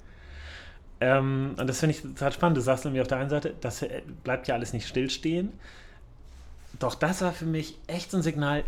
Ähm, 1.01 1.55
und 1.59 1.67
das 1.67 1.81
finde 1.81 1.95
ich 1.95 2.03
total 2.03 2.31
spannend. 2.31 2.59
Du 2.59 2.61
sagst 2.61 2.85
nämlich 2.85 3.01
auf 3.01 3.09
der 3.09 3.19
einen 3.19 3.31
Seite, 3.31 3.55
das 3.59 3.85
bleibt 4.23 4.49
ja 4.49 4.55
alles 4.55 4.75
nicht 4.75 4.87
stillstehen. 4.87 5.55
Doch 6.81 6.97
das 6.97 7.23
war 7.23 7.33
für 7.33 7.47
mich 7.47 7.79
echt 7.87 8.11
so 8.11 8.17
ein 8.17 8.23
Signal, 8.25 8.65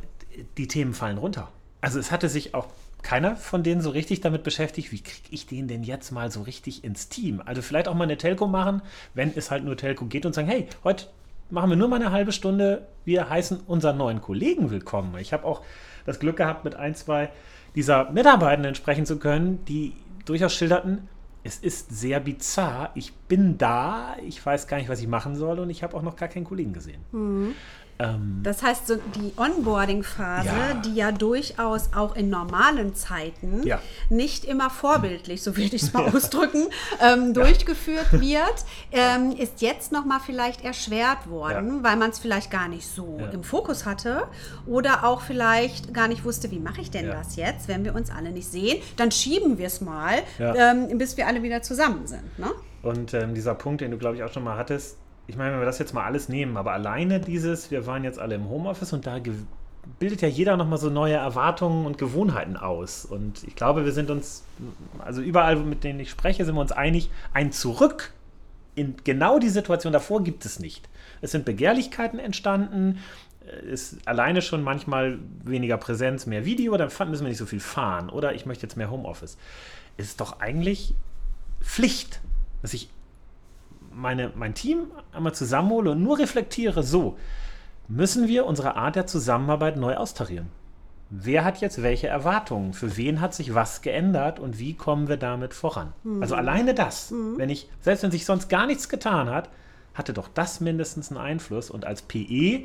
die 0.57 0.69
Themen 0.69 0.95
fallen 0.95 1.19
runter. 1.19 1.49
Also 1.81 1.99
es 1.99 2.13
hatte 2.13 2.29
sich 2.29 2.55
auch 2.55 2.69
keiner 3.03 3.37
von 3.37 3.65
denen 3.65 3.81
so 3.81 3.91
richtig 3.91 4.21
damit 4.21 4.45
beschäftigt, 4.45 4.93
wie 4.93 5.03
kriege 5.03 5.29
ich 5.31 5.47
den 5.47 5.67
denn 5.67 5.83
jetzt 5.83 6.13
mal 6.13 6.31
so 6.31 6.43
richtig 6.43 6.85
ins 6.85 7.09
Team? 7.09 7.43
Also 7.45 7.61
vielleicht 7.61 7.89
auch 7.89 7.95
mal 7.95 8.05
eine 8.05 8.17
Telco 8.17 8.47
machen, 8.47 8.81
wenn 9.15 9.33
es 9.35 9.51
halt 9.51 9.65
nur 9.65 9.77
Telco 9.77 10.05
geht 10.05 10.25
und 10.25 10.35
sagen, 10.35 10.47
hey, 10.47 10.69
heute 10.85 11.07
machen 11.51 11.71
wir 11.71 11.77
nur 11.77 11.89
mal 11.89 11.97
eine 11.97 12.13
halbe 12.13 12.33
Stunde, 12.33 12.87
wir 13.05 13.29
heißen 13.29 13.61
unseren 13.67 13.97
neuen 13.97 14.21
Kollegen 14.21 14.71
willkommen. 14.71 15.17
Ich 15.19 15.33
habe 15.33 15.45
auch 15.45 15.63
das 16.07 16.21
Glück 16.21 16.37
gehabt, 16.37 16.65
mit 16.65 16.77
ein, 16.77 16.95
zwei 16.95 17.31
dieser 17.75 18.11
Mitarbeitenden 18.11 18.75
sprechen 18.75 19.07
zu 19.07 19.19
können, 19.19 19.65
die 19.65 19.95
durchaus 20.25 20.55
schilderten, 20.55 21.09
es 21.45 21.59
ist 21.59 21.91
sehr 21.91 22.21
bizarr. 22.21 22.91
Ich 22.95 23.13
bin 23.13 23.59
da, 23.59 24.17
ich 24.25 24.45
weiß 24.45 24.69
gar 24.69 24.77
nicht, 24.77 24.89
was 24.89 25.01
ich 25.01 25.09
machen 25.09 25.35
soll 25.35 25.59
und 25.59 25.71
ich 25.71 25.83
habe 25.83 25.97
auch 25.97 26.03
noch 26.03 26.17
gar 26.17 26.29
keinen 26.29 26.45
Kollegen 26.45 26.73
gesehen. 26.73 27.03
Mhm. 27.11 27.55
Ähm, 27.99 28.41
das 28.43 28.63
heißt, 28.63 28.87
so 28.87 28.97
die 28.97 29.33
Onboarding-Phase, 29.37 30.49
ja. 30.49 30.75
die 30.75 30.95
ja 30.95 31.13
durchaus 31.13 31.91
auch 31.95 32.17
in 32.17 32.31
normalen 32.31 32.95
Zeiten 32.95 33.63
ja. 33.65 33.81
nicht 34.09 34.45
immer 34.45 34.71
vorbildlich, 34.71 35.43
so 35.43 35.57
würde 35.57 35.77
ich 35.77 35.83
es 35.83 35.93
mal 35.93 36.09
ausdrücken, 36.15 36.67
ähm, 37.01 37.35
durchgeführt 37.35 38.13
wird, 38.13 38.65
ähm, 38.93 39.33
ist 39.33 39.63
jetzt 39.63 39.93
nochmal 39.93 40.21
vielleicht 40.25 40.65
erschwert 40.65 41.29
worden, 41.29 41.83
weil 41.83 41.97
man 41.97 42.11
es 42.11 42.19
vielleicht 42.19 42.51
gar 42.51 42.69
nicht 42.69 42.87
so 42.87 43.21
im 43.33 43.45
Fokus 43.45 43.87
hatte 43.87 44.25
oder 44.67 45.05
auch 45.05 45.21
vielleicht 45.21 45.95
gar 45.95 46.09
nicht 46.09 46.25
wusste, 46.25 46.51
wie 46.51 46.59
mache 46.59 46.81
ich 46.81 46.91
denn 46.91 47.07
das 47.09 47.37
jetzt, 47.37 47.69
wenn 47.69 47.85
wir 47.85 47.95
uns 47.95 48.11
alle 48.11 48.31
nicht 48.31 48.49
sehen, 48.49 48.83
dann 48.97 49.11
schieben 49.11 49.59
wir 49.59 49.67
es 49.67 49.81
mal, 49.81 50.19
ähm, 50.39 50.99
bis 50.99 51.17
wir 51.17 51.27
alle 51.27 51.43
wieder 51.43 51.63
zusammen 51.63 52.07
sind. 52.07 52.39
Ne? 52.39 52.51
Und 52.83 53.15
ähm, 53.15 53.35
dieser 53.35 53.55
Punkt, 53.55 53.81
den 53.81 53.93
du, 53.93 53.99
glaube 53.99 54.17
ich, 54.17 54.23
auch 54.23 54.33
schon 54.33 54.45
mal 54.45 54.57
hattest, 54.57 54.99
ich 55.27 55.37
meine, 55.37 55.53
wenn 55.53 55.61
wir 55.61 55.67
das 55.67 55.79
jetzt 55.79 55.95
mal 55.95 56.05
alles 56.05 56.29
nehmen, 56.29 56.57
aber 56.57 56.73
alleine 56.73 57.21
dieses, 57.21 57.71
wir 57.71 57.87
waren 57.87 58.05
jetzt 58.05 58.19
alle 58.19 58.35
im 58.35 58.49
Homeoffice 58.49 58.93
und 58.93 59.07
da 59.07 59.19
bildet 59.99 60.23
ja 60.23 60.29
jeder 60.29 60.57
nochmal 60.57 60.79
so 60.79 60.91
neue 60.91 61.15
Erwartungen 61.15 61.87
und 61.87 61.99
Gewohnheiten 61.99 62.57
aus. 62.57 63.05
Und 63.05 63.45
ich 63.45 63.55
glaube, 63.55 63.85
wir 63.85 63.93
sind 63.93 64.11
uns, 64.11 64.45
also 64.99 65.21
überall, 65.23 65.57
mit 65.57 65.85
denen 65.85 66.01
ich 66.01 66.11
spreche, 66.11 66.45
sind 66.45 66.55
wir 66.55 66.61
uns 66.61 66.73
einig, 66.73 67.11
ein 67.33 67.53
Zurück 67.53 68.13
in 68.75 68.97
genau 69.05 69.39
die 69.39 69.49
Situation 69.49 69.93
davor 69.93 70.23
gibt 70.25 70.45
es 70.45 70.59
nicht. 70.59 70.89
Es 71.21 71.33
sind 71.33 71.45
Begehrlichkeiten 71.45 72.19
entstanden, 72.19 72.99
ist 73.69 74.07
alleine 74.07 74.41
schon 74.41 74.63
manchmal 74.63 75.19
weniger 75.45 75.77
Präsenz, 75.77 76.27
mehr 76.27 76.45
Video, 76.45 76.77
dann 76.77 76.89
müssen 77.09 77.25
wir 77.25 77.29
nicht 77.29 77.39
so 77.39 77.47
viel 77.47 77.61
fahren 77.61 78.09
oder 78.09 78.35
ich 78.35 78.47
möchte 78.47 78.63
jetzt 78.63 78.77
mehr 78.77 78.91
Homeoffice. 78.91 79.37
Es 79.97 80.07
ist 80.07 80.21
doch 80.21 80.41
eigentlich 80.41 80.95
Pflicht, 81.61 82.21
dass 82.63 82.73
ich 82.73 82.89
meine, 83.95 84.33
mein 84.35 84.55
Team 84.55 84.91
einmal 85.13 85.35
zusammenhole 85.35 85.93
und 85.93 86.03
nur 86.03 86.19
reflektiere, 86.19 86.83
so, 86.83 87.17
müssen 87.89 88.29
wir 88.29 88.47
unsere 88.47 88.77
Art 88.77 88.97
der 88.97 89.07
Zusammenarbeit 89.07 89.77
neu 89.77 89.97
austarieren. 89.97 90.49
Wer 91.11 91.45
hat 91.45 91.61
jetzt 91.61 91.83
welche 91.83 92.09
Erwartungen? 92.09 92.73
Für 92.73 92.97
wen 92.97 93.21
hat 93.21 93.35
sich 93.35 93.55
was 93.55 93.83
geändert 93.83 94.41
und 94.41 94.59
wie 94.59 94.75
kommen 94.75 95.09
wir 95.09 95.19
damit 95.19 95.53
voran? 95.53 95.93
Mhm. 96.05 96.23
Also 96.23 96.35
alleine 96.35 96.75
das, 96.75 97.11
mhm. 97.11 97.37
wenn 97.37 97.51
ich, 97.51 97.69
selbst 97.83 98.03
wenn 98.03 98.11
sich 98.11 98.25
sonst 98.25 98.49
gar 98.49 98.67
nichts 98.67 98.89
getan 98.89 99.29
hat, 99.29 99.51
hatte 99.93 100.15
doch 100.15 100.29
das 100.33 100.61
mindestens 100.61 101.11
einen 101.11 101.21
Einfluss. 101.21 101.71
Und 101.71 101.85
als 101.85 102.01
PE 102.01 102.65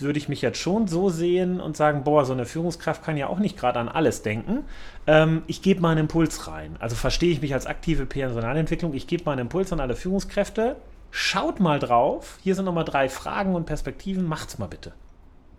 würde 0.00 0.18
ich 0.18 0.28
mich 0.28 0.42
jetzt 0.42 0.58
schon 0.58 0.86
so 0.88 1.08
sehen 1.08 1.60
und 1.60 1.76
sagen, 1.76 2.04
boah, 2.04 2.24
so 2.24 2.32
eine 2.32 2.46
Führungskraft 2.46 3.02
kann 3.02 3.16
ja 3.16 3.26
auch 3.28 3.38
nicht 3.38 3.56
gerade 3.56 3.78
an 3.78 3.88
alles 3.88 4.22
denken. 4.22 4.64
Ähm, 5.06 5.42
ich 5.46 5.62
gebe 5.62 5.80
mal 5.80 5.90
einen 5.90 6.00
Impuls 6.00 6.48
rein. 6.48 6.76
Also 6.78 6.96
verstehe 6.96 7.32
ich 7.32 7.40
mich 7.40 7.54
als 7.54 7.66
aktive 7.66 8.06
Personalentwicklung. 8.06 8.94
Ich 8.94 9.06
gebe 9.06 9.24
mal 9.24 9.32
einen 9.32 9.42
Impuls 9.42 9.72
an 9.72 9.80
alle 9.80 9.96
Führungskräfte. 9.96 10.76
Schaut 11.10 11.60
mal 11.60 11.78
drauf. 11.78 12.38
Hier 12.42 12.54
sind 12.54 12.64
nochmal 12.64 12.84
drei 12.84 13.08
Fragen 13.08 13.54
und 13.54 13.66
Perspektiven. 13.66 14.24
Macht's 14.24 14.58
mal 14.58 14.68
bitte. 14.68 14.92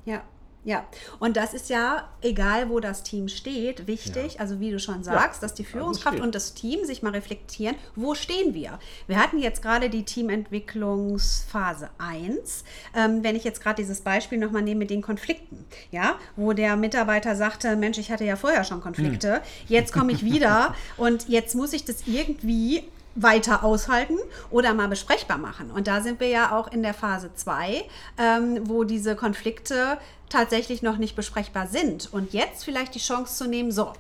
Ja, 0.06 0.22
ja, 0.64 0.86
und 1.20 1.38
das 1.38 1.56
ist 1.56 1.70
ja, 1.70 2.08
egal 2.22 2.70
wo 2.70 2.80
das 2.80 3.02
Team 3.02 3.28
steht, 3.30 3.88
wichtig, 3.88 4.36
ja. 4.36 4.40
also 4.42 4.60
wie 4.60 4.70
du 4.70 4.80
schon 4.80 5.04
sagst, 5.04 5.42
ja. 5.42 5.48
dass 5.48 5.56
die 5.56 5.64
Führungskraft 5.64 6.20
und 6.20 6.36
das 6.36 6.54
Team 6.54 6.86
sich 6.86 7.02
mal 7.02 7.14
reflektieren, 7.14 7.76
wo 7.96 8.14
stehen 8.14 8.54
wir? 8.54 8.78
Wir 9.08 9.18
hatten 9.18 9.40
jetzt 9.40 9.64
gerade 9.64 9.90
die 9.90 10.06
Teamentwicklungsphase 10.06 11.90
1. 11.98 12.64
Ähm, 12.96 13.24
wenn 13.24 13.36
ich 13.36 13.44
jetzt 13.44 13.62
gerade 13.62 13.82
dieses 13.82 14.02
Beispiel 14.02 14.38
nochmal 14.38 14.62
nehme 14.62 14.80
mit 14.80 14.92
den 14.92 15.02
Konflikten, 15.02 15.66
ja, 15.90 16.16
wo 16.36 16.54
der 16.54 16.76
Mitarbeiter 16.76 17.36
sagte, 17.36 17.76
Mensch, 17.76 17.98
ich 17.98 18.12
hatte 18.12 18.24
ja 18.24 18.36
vorher 18.36 18.64
schon 18.64 18.82
Konflikte, 18.82 19.36
hm. 19.36 19.42
jetzt 19.68 19.94
komme 19.94 20.12
ich 20.12 20.24
wieder 20.24 20.76
und 20.98 21.28
jetzt 21.28 21.56
muss 21.56 21.74
ich 21.74 21.86
das 21.86 22.04
irgendwie 22.06 22.84
weiter 23.16 23.64
aushalten 23.64 24.18
oder 24.50 24.74
mal 24.74 24.88
besprechbar 24.88 25.38
machen. 25.38 25.72
Und 25.72 25.88
da 25.88 26.02
sind 26.02 26.20
wir 26.20 26.30
ja 26.30 26.58
auch 26.58 26.72
in 26.72 26.84
der 26.84 26.94
Phase 26.94 27.32
2, 27.34 27.84
ähm, 28.18 28.62
wo 28.66 28.84
diese 28.84 29.16
Konflikte 29.16 29.98
tatsächlich 30.32 30.82
noch 30.82 30.98
nicht 30.98 31.16
besprechbar 31.16 31.68
sind. 31.68 32.12
Und 32.12 32.34
jetzt 32.34 32.64
vielleicht 32.64 32.96
die 32.96 33.00
Chance 33.00 33.36
zu 33.36 33.48
nehmen, 33.48 33.72
so, 33.72 33.94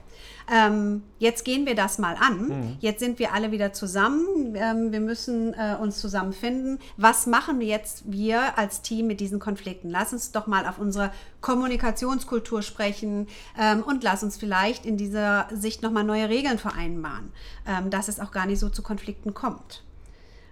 ähm, 0.52 1.04
jetzt 1.20 1.46
gehen 1.46 1.66
wir 1.66 1.76
das 1.76 1.98
mal 1.98 2.16
an. 2.20 2.48
Mhm. 2.48 2.78
Jetzt 2.80 3.00
sind 3.00 3.20
wir 3.20 3.34
alle 3.34 3.52
wieder 3.52 3.74
zusammen. 3.74 4.56
Ähm, 4.56 4.92
wir 4.92 5.00
müssen 5.00 5.54
äh, 5.54 5.76
uns 5.80 6.00
zusammenfinden. 6.00 6.80
Was 6.98 7.28
machen 7.28 7.60
wir 7.60 7.68
jetzt 7.68 8.12
wir 8.12 8.58
als 8.58 8.82
Team 8.82 9.08
mit 9.08 9.20
diesen 9.20 9.40
Konflikten? 9.40 9.90
Lass 9.90 10.14
uns 10.14 10.32
doch 10.32 10.48
mal 10.48 10.68
auf 10.68 10.80
unsere 10.80 11.12
Kommunikationskultur 11.42 12.62
sprechen 12.62 13.28
ähm, 13.60 13.84
und 13.84 14.04
lass 14.04 14.24
uns 14.24 14.38
vielleicht 14.38 14.86
in 14.86 14.98
dieser 14.98 15.48
Sicht 15.54 15.82
nochmal 15.82 16.04
neue 16.04 16.30
Regeln 16.30 16.58
vereinbaren, 16.58 17.32
ähm, 17.68 17.90
dass 17.90 18.08
es 18.08 18.20
auch 18.20 18.32
gar 18.32 18.46
nicht 18.46 18.60
so 18.60 18.70
zu 18.70 18.82
Konflikten 18.82 19.34
kommt. 19.34 19.84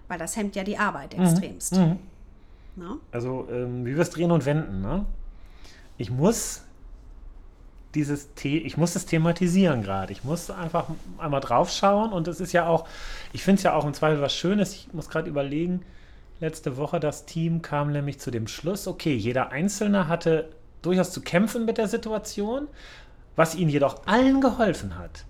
Weil 0.08 0.18
das 0.18 0.36
hemmt 0.36 0.56
ja 0.56 0.64
die 0.64 0.78
Arbeit 0.78 1.16
mhm. 1.16 1.24
extremst. 1.24 1.76
Mhm. 1.76 1.98
Also, 3.12 3.46
ähm, 3.50 3.84
wie 3.84 3.94
wir 3.94 4.00
es 4.00 4.10
drehen 4.10 4.30
und 4.30 4.46
wenden. 4.46 4.80
Ne? 4.80 5.04
Ich 6.00 6.10
muss 6.10 6.62
dieses 7.94 8.30
The 8.38 8.56
ich 8.62 8.78
muss 8.78 8.94
das 8.94 9.04
thematisieren 9.04 9.82
gerade. 9.82 10.14
Ich 10.14 10.24
muss 10.24 10.50
einfach 10.50 10.86
einmal 11.18 11.42
drauf 11.42 11.70
schauen 11.70 12.14
und 12.14 12.26
es 12.26 12.40
ist 12.40 12.52
ja 12.52 12.66
auch, 12.66 12.88
ich 13.34 13.44
finde 13.44 13.58
es 13.58 13.64
ja 13.64 13.74
auch 13.74 13.84
im 13.84 13.92
Zweifel 13.92 14.22
was 14.22 14.34
Schönes. 14.34 14.72
Ich 14.72 14.94
muss 14.94 15.10
gerade 15.10 15.28
überlegen, 15.28 15.82
letzte 16.40 16.78
Woche 16.78 17.00
das 17.00 17.26
Team 17.26 17.60
kam 17.60 17.92
nämlich 17.92 18.18
zu 18.18 18.30
dem 18.30 18.46
Schluss, 18.46 18.86
okay, 18.86 19.14
jeder 19.14 19.52
Einzelne 19.52 20.08
hatte 20.08 20.48
durchaus 20.80 21.12
zu 21.12 21.20
kämpfen 21.20 21.66
mit 21.66 21.76
der 21.76 21.88
Situation, 21.88 22.66
was 23.36 23.54
ihnen 23.54 23.68
jedoch 23.68 24.06
allen 24.06 24.40
geholfen 24.40 24.96
hat, 24.96 25.26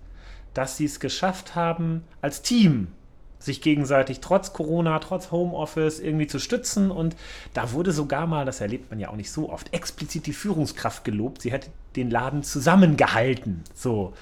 dass 0.53 0.77
sie 0.77 0.85
es 0.85 1.01
geschafft 1.01 1.53
haben, 1.53 2.05
als 2.21 2.43
Team 2.43 2.93
sich 3.41 3.61
gegenseitig 3.61 4.19
trotz 4.19 4.53
Corona, 4.53 4.99
trotz 4.99 5.31
Homeoffice 5.31 5.99
irgendwie 5.99 6.27
zu 6.27 6.39
stützen. 6.39 6.91
Und 6.91 7.15
da 7.53 7.71
wurde 7.71 7.91
sogar 7.91 8.27
mal, 8.27 8.45
das 8.45 8.61
erlebt 8.61 8.89
man 8.89 8.99
ja 8.99 9.09
auch 9.09 9.15
nicht 9.15 9.31
so 9.31 9.51
oft, 9.51 9.73
explizit 9.73 10.25
die 10.27 10.33
Führungskraft 10.33 11.03
gelobt. 11.03 11.41
Sie 11.41 11.51
hätte 11.51 11.69
den 11.95 12.09
Laden 12.09 12.43
zusammengehalten. 12.43 13.63
So. 13.73 14.13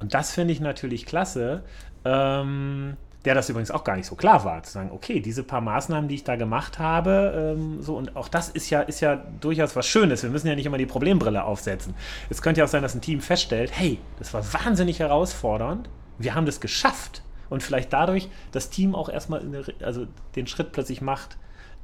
Und 0.00 0.14
das 0.14 0.32
finde 0.32 0.52
ich 0.52 0.60
natürlich 0.60 1.06
klasse. 1.06 1.62
Ähm, 2.04 2.96
der 3.24 3.34
das 3.34 3.48
übrigens 3.48 3.70
auch 3.70 3.84
gar 3.84 3.96
nicht 3.96 4.06
so 4.06 4.16
klar 4.16 4.44
war, 4.44 4.62
zu 4.62 4.72
sagen, 4.72 4.90
okay, 4.92 5.20
diese 5.20 5.42
paar 5.42 5.62
Maßnahmen, 5.62 6.08
die 6.08 6.16
ich 6.16 6.24
da 6.24 6.36
gemacht 6.36 6.78
habe, 6.78 7.54
ähm, 7.56 7.80
so 7.80 7.96
und 7.96 8.16
auch 8.16 8.28
das 8.28 8.50
ist 8.50 8.68
ja, 8.68 8.82
ist 8.82 9.00
ja 9.00 9.16
durchaus 9.40 9.74
was 9.76 9.86
Schönes. 9.86 10.22
Wir 10.22 10.30
müssen 10.30 10.46
ja 10.46 10.54
nicht 10.54 10.66
immer 10.66 10.78
die 10.78 10.86
Problembrille 10.86 11.42
aufsetzen. 11.42 11.94
Es 12.28 12.42
könnte 12.42 12.60
ja 12.60 12.66
auch 12.66 12.68
sein, 12.68 12.82
dass 12.82 12.94
ein 12.94 13.00
Team 13.00 13.20
feststellt, 13.20 13.70
hey, 13.72 13.98
das 14.18 14.34
war 14.34 14.44
wahnsinnig 14.52 14.98
herausfordernd, 14.98 15.88
wir 16.18 16.34
haben 16.34 16.46
das 16.46 16.60
geschafft 16.60 17.22
und 17.50 17.62
vielleicht 17.62 17.92
dadurch 17.92 18.28
das 18.52 18.70
Team 18.70 18.94
auch 18.94 19.08
erstmal 19.08 19.40
eine, 19.40 19.64
also 19.82 20.06
den 20.36 20.46
Schritt 20.46 20.72
plötzlich 20.72 21.00
macht 21.00 21.36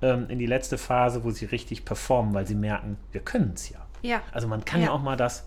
ähm, 0.03 0.27
in 0.29 0.39
die 0.39 0.47
letzte 0.47 0.79
Phase, 0.79 1.25
wo 1.25 1.31
sie 1.31 1.47
richtig 1.47 1.85
performen, 1.85 2.35
weil 2.35 2.47
sie 2.47 2.55
merken, 2.55 2.97
wir 3.13 3.21
können 3.21 3.53
es 3.55 3.69
ja. 3.71 3.79
Ja. 4.03 4.23
Also 4.33 4.49
man 4.49 4.65
kann 4.65 4.81
ja, 4.81 4.87
ja 4.87 4.93
auch 4.93 5.03
mal 5.03 5.17
das 5.17 5.47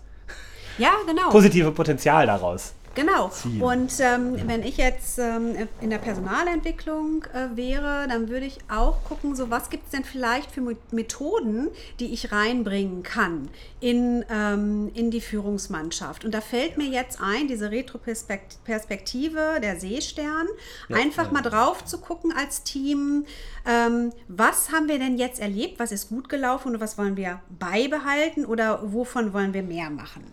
ja, 0.78 0.92
genau. 1.06 1.30
positive 1.30 1.72
Potenzial 1.72 2.26
daraus 2.26 2.74
Genau. 2.94 3.28
Ziehen. 3.28 3.62
Und 3.62 3.92
ähm, 4.00 4.36
wenn 4.46 4.62
ich 4.62 4.76
jetzt 4.76 5.18
ähm, 5.18 5.68
in 5.80 5.90
der 5.90 5.98
Personalentwicklung 5.98 7.24
äh, 7.32 7.56
wäre, 7.56 8.06
dann 8.08 8.28
würde 8.28 8.46
ich 8.46 8.58
auch 8.68 9.02
gucken, 9.04 9.34
so 9.34 9.50
was 9.50 9.70
gibt 9.70 9.86
es 9.86 9.90
denn 9.90 10.04
vielleicht 10.04 10.50
für 10.50 10.62
Methoden, 10.90 11.68
die 12.00 12.12
ich 12.12 12.32
reinbringen 12.32 13.02
kann 13.02 13.48
in, 13.80 14.24
ähm, 14.30 14.90
in 14.94 15.10
die 15.10 15.20
Führungsmannschaft. 15.20 16.24
Und 16.24 16.32
da 16.32 16.40
fällt 16.40 16.78
mir 16.78 16.86
jetzt 16.86 17.20
ein, 17.20 17.48
diese 17.48 17.70
Retroperspektive 17.70 19.60
der 19.62 19.78
Seestern, 19.78 20.46
ja, 20.88 20.96
einfach 20.96 21.26
ja. 21.26 21.32
mal 21.32 21.42
drauf 21.42 21.84
zu 21.84 21.98
gucken 21.98 22.32
als 22.32 22.62
Team, 22.62 23.26
ähm, 23.66 24.12
was 24.28 24.72
haben 24.72 24.88
wir 24.88 24.98
denn 24.98 25.16
jetzt 25.16 25.40
erlebt, 25.40 25.78
was 25.78 25.92
ist 25.92 26.08
gut 26.08 26.28
gelaufen 26.28 26.74
und 26.74 26.80
was 26.80 26.98
wollen 26.98 27.16
wir 27.16 27.40
beibehalten 27.58 28.44
oder 28.44 28.80
wovon 28.92 29.32
wollen 29.32 29.54
wir 29.54 29.62
mehr 29.62 29.90
machen. 29.90 30.24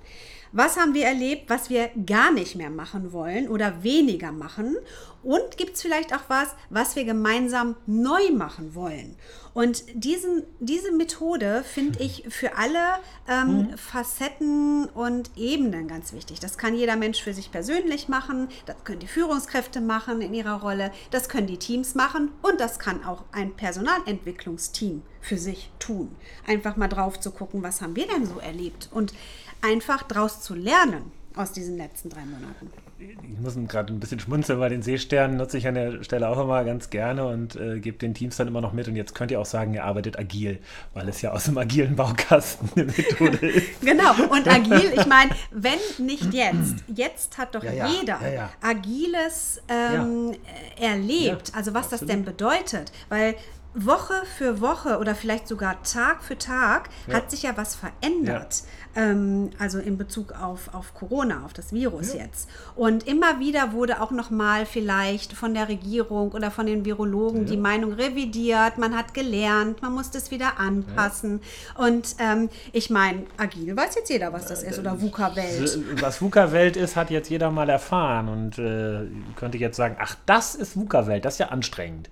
Was 0.51 0.77
haben 0.77 0.93
wir 0.93 1.05
erlebt, 1.05 1.49
was 1.49 1.69
wir 1.69 1.89
gar 2.05 2.31
nicht 2.31 2.55
mehr 2.55 2.69
machen 2.69 3.13
wollen 3.13 3.47
oder 3.47 3.83
weniger 3.83 4.31
machen? 4.31 4.75
Und 5.23 5.55
gibt 5.55 5.75
es 5.75 5.81
vielleicht 5.81 6.13
auch 6.13 6.23
was, 6.27 6.55
was 6.69 6.95
wir 6.95 7.05
gemeinsam 7.05 7.75
neu 7.85 8.31
machen 8.31 8.73
wollen? 8.73 9.15
Und 9.53 9.83
diesen, 9.93 10.43
diese 10.59 10.91
Methode 10.91 11.63
finde 11.63 11.99
ich 11.99 12.25
für 12.29 12.57
alle 12.57 12.79
ähm, 13.27 13.57
mhm. 13.57 13.77
Facetten 13.77 14.85
und 14.85 15.31
Ebenen 15.35 15.87
ganz 15.87 16.13
wichtig. 16.13 16.39
Das 16.39 16.57
kann 16.57 16.73
jeder 16.73 16.95
Mensch 16.95 17.21
für 17.21 17.33
sich 17.33 17.51
persönlich 17.51 18.07
machen, 18.07 18.47
das 18.65 18.77
können 18.83 18.99
die 18.99 19.07
Führungskräfte 19.07 19.79
machen 19.79 20.21
in 20.21 20.33
ihrer 20.33 20.61
Rolle, 20.61 20.91
das 21.11 21.29
können 21.29 21.47
die 21.47 21.59
Teams 21.59 21.95
machen 21.95 22.31
und 22.41 22.59
das 22.59 22.79
kann 22.79 23.03
auch 23.03 23.25
ein 23.31 23.53
Personalentwicklungsteam 23.53 25.03
für 25.19 25.37
sich 25.37 25.71
tun. 25.79 26.15
Einfach 26.47 26.77
mal 26.77 26.87
drauf 26.87 27.19
zu 27.19 27.31
gucken, 27.31 27.61
was 27.61 27.81
haben 27.81 27.95
wir 27.95 28.07
denn 28.07 28.25
so 28.25 28.39
erlebt 28.39 28.89
und 28.91 29.13
einfach 29.61 30.03
daraus 30.03 30.41
zu 30.41 30.55
lernen 30.55 31.11
aus 31.35 31.51
diesen 31.51 31.77
letzten 31.77 32.09
drei 32.09 32.25
Monaten. 32.25 32.69
Ich 32.99 33.39
muss 33.39 33.55
gerade 33.67 33.91
ein 33.91 33.99
bisschen 33.99 34.19
schmunzeln, 34.19 34.59
weil 34.59 34.69
den 34.69 34.83
Seestern 34.83 35.35
nutze 35.37 35.57
ich 35.57 35.67
an 35.67 35.73
der 35.73 36.03
Stelle 36.03 36.29
auch 36.29 36.39
immer 36.39 36.63
ganz 36.63 36.91
gerne 36.91 37.25
und 37.25 37.55
äh, 37.55 37.79
gebe 37.79 37.97
den 37.97 38.13
Teams 38.13 38.37
dann 38.37 38.47
immer 38.47 38.61
noch 38.61 38.73
mit. 38.73 38.87
Und 38.87 38.95
jetzt 38.95 39.15
könnt 39.15 39.31
ihr 39.31 39.39
auch 39.39 39.45
sagen, 39.45 39.73
ihr 39.73 39.83
arbeitet 39.83 40.19
agil, 40.19 40.59
weil 40.93 41.09
es 41.09 41.21
ja 41.21 41.31
aus 41.31 41.45
dem 41.45 41.57
agilen 41.57 41.95
Baukasten 41.95 42.69
eine 42.75 42.85
Methode 42.85 43.37
ist. 43.47 43.81
genau, 43.81 44.11
und 44.29 44.47
agil, 44.47 44.93
ich 44.95 45.07
meine, 45.07 45.31
wenn 45.49 45.79
nicht 46.05 46.31
jetzt, 46.31 46.83
jetzt 46.87 47.39
hat 47.39 47.55
doch 47.55 47.63
ja, 47.63 47.73
ja, 47.73 47.87
jeder 47.87 48.31
ja, 48.31 48.49
agiles 48.61 49.61
ähm, 49.67 50.33
erlebt. 50.79 51.53
also 51.55 51.73
was 51.73 51.85
absolut. 51.85 52.01
das 52.01 52.07
denn 52.07 52.25
bedeutet, 52.25 52.91
weil 53.09 53.35
Woche 53.73 54.13
für 54.37 54.59
Woche 54.59 54.97
oder 54.97 55.15
vielleicht 55.15 55.47
sogar 55.47 55.81
Tag 55.83 56.23
für 56.23 56.37
Tag 56.37 56.89
ja. 57.07 57.15
hat 57.15 57.31
sich 57.31 57.43
ja 57.43 57.55
was 57.55 57.75
verändert. 57.75 58.63
Ja. 58.95 59.01
Ähm, 59.01 59.51
also 59.59 59.79
in 59.79 59.97
Bezug 59.97 60.33
auf, 60.33 60.73
auf 60.73 60.93
Corona, 60.93 61.43
auf 61.45 61.53
das 61.53 61.73
Virus 61.73 62.13
ja. 62.13 62.21
jetzt. 62.21 62.49
Und 62.75 63.07
immer 63.07 63.39
wieder 63.39 63.73
wurde 63.73 64.01
auch 64.01 64.11
nochmal 64.11 64.65
vielleicht 64.65 65.33
von 65.33 65.53
der 65.53 65.69
Regierung 65.69 66.31
oder 66.31 66.51
von 66.51 66.65
den 66.65 66.85
Virologen 66.85 67.45
die 67.45 67.57
Meinung 67.57 67.93
revidiert. 67.93 68.77
Man 68.77 68.95
hat 68.95 69.13
gelernt, 69.13 69.81
man 69.81 69.93
musste 69.93 70.17
es 70.17 70.31
wieder 70.31 70.59
anpassen. 70.59 71.41
Und 71.77 72.15
ähm, 72.19 72.49
ich 72.71 72.89
meine, 72.89 73.23
agil 73.37 73.75
weiß 73.75 73.95
jetzt 73.95 74.09
jeder, 74.09 74.33
was 74.33 74.45
das 74.45 74.63
ist 74.63 74.79
oder 74.79 75.01
VUCA-Welt. 75.01 76.01
Was 76.01 76.21
VUCA-Welt 76.21 76.77
ist, 76.77 76.95
hat 76.95 77.09
jetzt 77.09 77.29
jeder 77.29 77.51
mal 77.51 77.69
erfahren 77.69 78.29
und 78.29 78.57
äh, 78.57 79.07
könnte 79.35 79.57
jetzt 79.57 79.77
sagen, 79.77 79.97
ach, 79.99 80.15
das 80.25 80.55
ist 80.55 80.75
VUCA-Welt, 80.75 81.25
das 81.25 81.35
ist 81.35 81.39
ja 81.39 81.47
anstrengend. 81.49 82.09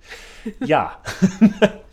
Ja. 0.59 0.97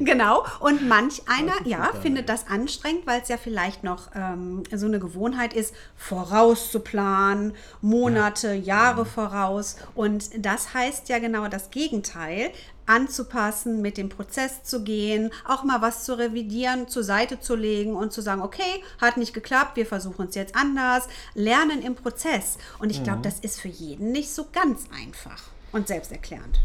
genau. 0.00 0.44
Und 0.60 0.88
manch 0.88 1.22
einer, 1.26 1.66
ja, 1.66 1.90
findet 2.00 2.28
das 2.28 2.46
anstrengend, 2.48 3.06
weil 3.06 3.20
es 3.20 3.28
ja 3.28 3.36
vielleicht 3.36 3.84
noch 3.84 4.10
ähm, 4.14 4.62
so 4.72 4.86
eine 4.86 4.98
Gewohnheit 4.98 5.52
ist, 5.52 5.74
vorauszuplanen, 5.96 7.54
Monate, 7.80 8.54
ja. 8.54 8.78
Jahre 8.78 9.04
voraus. 9.04 9.76
Und 9.94 10.30
das 10.44 10.74
heißt 10.74 11.08
ja 11.08 11.18
genau 11.18 11.48
das 11.48 11.70
Gegenteil 11.70 12.52
anzupassen, 12.86 13.82
mit 13.82 13.98
dem 13.98 14.08
Prozess 14.08 14.62
zu 14.62 14.82
gehen, 14.82 15.30
auch 15.46 15.62
mal 15.62 15.82
was 15.82 16.04
zu 16.04 16.16
revidieren, 16.16 16.88
zur 16.88 17.04
Seite 17.04 17.38
zu 17.38 17.54
legen 17.54 17.94
und 17.94 18.12
zu 18.12 18.22
sagen, 18.22 18.40
okay, 18.40 18.82
hat 18.98 19.18
nicht 19.18 19.34
geklappt, 19.34 19.76
wir 19.76 19.86
versuchen 19.86 20.28
es 20.28 20.34
jetzt 20.34 20.56
anders, 20.56 21.06
lernen 21.34 21.82
im 21.82 21.94
Prozess. 21.94 22.56
Und 22.78 22.90
ich 22.90 23.02
glaube, 23.04 23.18
mhm. 23.18 23.22
das 23.22 23.40
ist 23.40 23.60
für 23.60 23.68
jeden 23.68 24.10
nicht 24.12 24.30
so 24.30 24.46
ganz 24.52 24.86
einfach 24.90 25.42
und 25.72 25.86
selbsterklärend. 25.86 26.60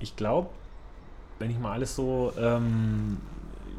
Ich 0.00 0.16
glaube, 0.16 0.48
wenn 1.38 1.50
ich 1.50 1.58
mal 1.58 1.72
alles 1.72 1.94
so 1.94 2.32
ähm, 2.38 3.18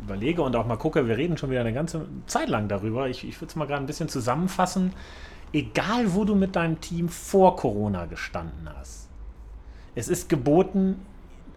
überlege 0.04 0.41
und 0.41 0.56
auch 0.56 0.65
mal 0.65 0.78
gucke, 0.78 1.08
wir 1.08 1.17
reden 1.17 1.38
schon 1.38 1.50
wieder 1.50 1.62
eine 1.62 1.74
ganze 1.74 2.06
Zeit 2.26 2.50
lang 2.50 2.67
darüber. 2.67 3.08
Ich, 3.10 3.28
ich 3.28 3.39
würde 3.39 3.50
es 3.50 3.56
mal 3.56 3.65
gerade 3.65 3.84
ein 3.84 3.88
bisschen 3.88 4.10
zusammenfassen. 4.10 4.93
Egal, 5.52 6.13
wo 6.13 6.26
du 6.26 6.36
mit 6.36 6.56
deinem 6.56 6.80
Team 6.80 7.10
vor 7.10 7.56
Corona 7.56 8.06
gestanden 8.06 8.69
hast, 8.78 9.10
es 9.95 10.08
ist 10.08 10.30
geboten, 10.30 11.06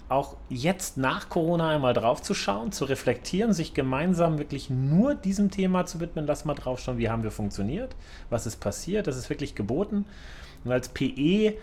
auch 0.08 0.36
jetzt 0.50 0.98
nach 0.98 1.28
Corona 1.28 1.70
einmal 1.70 1.94
drauf 1.94 2.22
zu 2.22 2.84
reflektieren, 2.84 3.52
sich 3.52 3.72
gemeinsam 3.72 4.38
wirklich 4.38 4.68
nur 4.68 5.14
diesem 5.14 5.50
Thema 5.50 5.86
zu 5.86 6.00
widmen. 6.00 6.26
Lass 6.26 6.44
mal 6.44 6.54
drauf 6.54 6.80
schauen, 6.80 6.98
wie 6.98 7.08
haben 7.08 7.22
wir 7.22 7.30
funktioniert, 7.30 7.96
was 8.28 8.46
ist 8.46 8.56
passiert. 8.56 9.06
Das 9.06 9.16
ist 9.16 9.30
wirklich 9.30 9.54
geboten. 9.54 10.04
Und 10.64 10.72
als 10.72 10.90
PE 10.90 11.54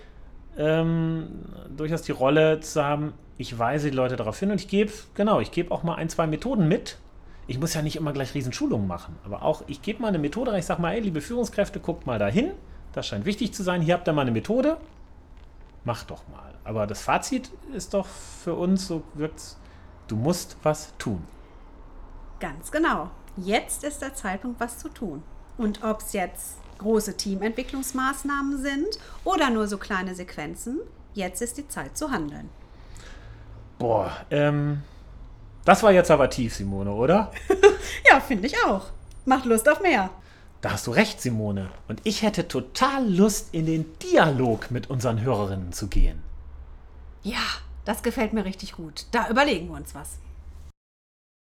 ähm, 0.60 1.30
durchaus 1.76 2.04
die 2.04 2.12
Rolle 2.12 2.60
zu 2.60 2.84
haben, 2.84 3.14
ich 3.38 3.58
weise 3.58 3.90
die 3.90 3.96
Leute 3.96 4.18
darauf 4.18 4.38
hin 4.38 4.52
und 4.52 4.60
ich 4.60 4.68
gebe, 4.68 4.92
genau, 5.16 5.40
ich 5.40 5.52
gebe 5.52 5.72
auch 5.72 5.84
mal 5.84 5.96
ein, 5.96 6.10
zwei 6.10 6.28
Methoden 6.28 6.68
mit. 6.68 6.98
Ich 7.48 7.58
muss 7.58 7.74
ja 7.74 7.82
nicht 7.82 7.96
immer 7.96 8.12
gleich 8.12 8.36
Riesenschulungen 8.36 8.88
machen, 8.88 9.16
aber 9.24 9.42
auch, 9.42 9.64
ich 9.66 9.82
gebe 9.82 10.02
mal 10.02 10.10
eine 10.10 10.20
Methode 10.20 10.52
rein, 10.52 10.60
ich 10.60 10.66
sage 10.66 10.82
mal, 10.82 10.94
ey, 10.94 11.00
liebe 11.00 11.22
Führungskräfte, 11.22 11.80
guckt 11.80 12.06
mal 12.06 12.20
dahin, 12.20 12.52
das 12.94 13.08
scheint 13.08 13.26
wichtig 13.26 13.54
zu 13.54 13.64
sein, 13.64 13.82
hier 13.82 13.96
habt 13.96 14.08
ihr 14.08 14.14
mal 14.14 14.22
eine 14.22 14.32
Methode, 14.32 14.78
macht 15.86 16.12
doch 16.12 16.28
mal. 16.28 16.54
Aber 16.66 16.86
das 16.86 17.02
Fazit 17.02 17.50
ist 17.74 17.94
doch 17.94 18.06
für 18.06 18.54
uns, 18.54 18.88
so 18.88 19.02
wirkt 19.16 19.56
du 20.08 20.16
musst 20.16 20.58
was 20.62 20.94
tun. 20.98 21.24
Ganz 22.40 22.72
genau. 22.72 23.10
Jetzt 23.38 23.84
ist 23.84 24.02
der 24.02 24.14
Zeitpunkt, 24.14 24.60
was 24.60 24.80
zu 24.80 24.90
tun. 24.90 25.24
Und 25.58 25.84
ob 25.84 26.02
es 26.02 26.14
jetzt 26.14 26.58
große 26.80 27.16
Teamentwicklungsmaßnahmen 27.16 28.62
sind 28.62 29.00
oder 29.24 29.50
nur 29.50 29.68
so 29.68 29.78
kleine 29.78 30.16
Sequenzen, 30.16 30.80
jetzt 31.14 31.42
ist 31.42 31.58
die 31.58 31.68
Zeit 31.68 31.98
zu 31.98 32.12
handeln. 32.12 32.50
Boah, 33.78 34.12
ähm, 34.32 34.82
das 35.66 35.84
war 35.84 35.92
jetzt 35.92 36.12
aber 36.12 36.30
tief, 36.30 36.56
Simone, 36.56 36.92
oder? 36.92 37.32
ja, 38.10 38.20
finde 38.20 38.48
ich 38.48 38.56
auch. 38.66 38.88
Macht 39.26 39.46
Lust 39.46 39.70
auf 39.70 39.82
mehr. 39.82 40.10
Da 40.62 40.72
hast 40.72 40.88
du 40.88 40.92
recht, 40.92 41.22
Simone. 41.22 41.70
Und 41.88 42.02
ich 42.04 42.22
hätte 42.22 42.48
total 42.48 43.08
Lust, 43.08 43.54
in 43.54 43.66
den 43.66 43.86
Dialog 44.00 44.72
mit 44.72 44.90
unseren 44.90 45.22
Hörerinnen 45.22 45.72
zu 45.72 45.88
gehen. 45.88 46.22
Ja, 47.24 47.38
das 47.86 48.04
gefällt 48.04 48.34
mir 48.34 48.44
richtig 48.44 48.74
gut. 48.74 49.06
Da 49.12 49.30
überlegen 49.30 49.70
wir 49.70 49.76
uns 49.76 49.96
was. 49.96 50.18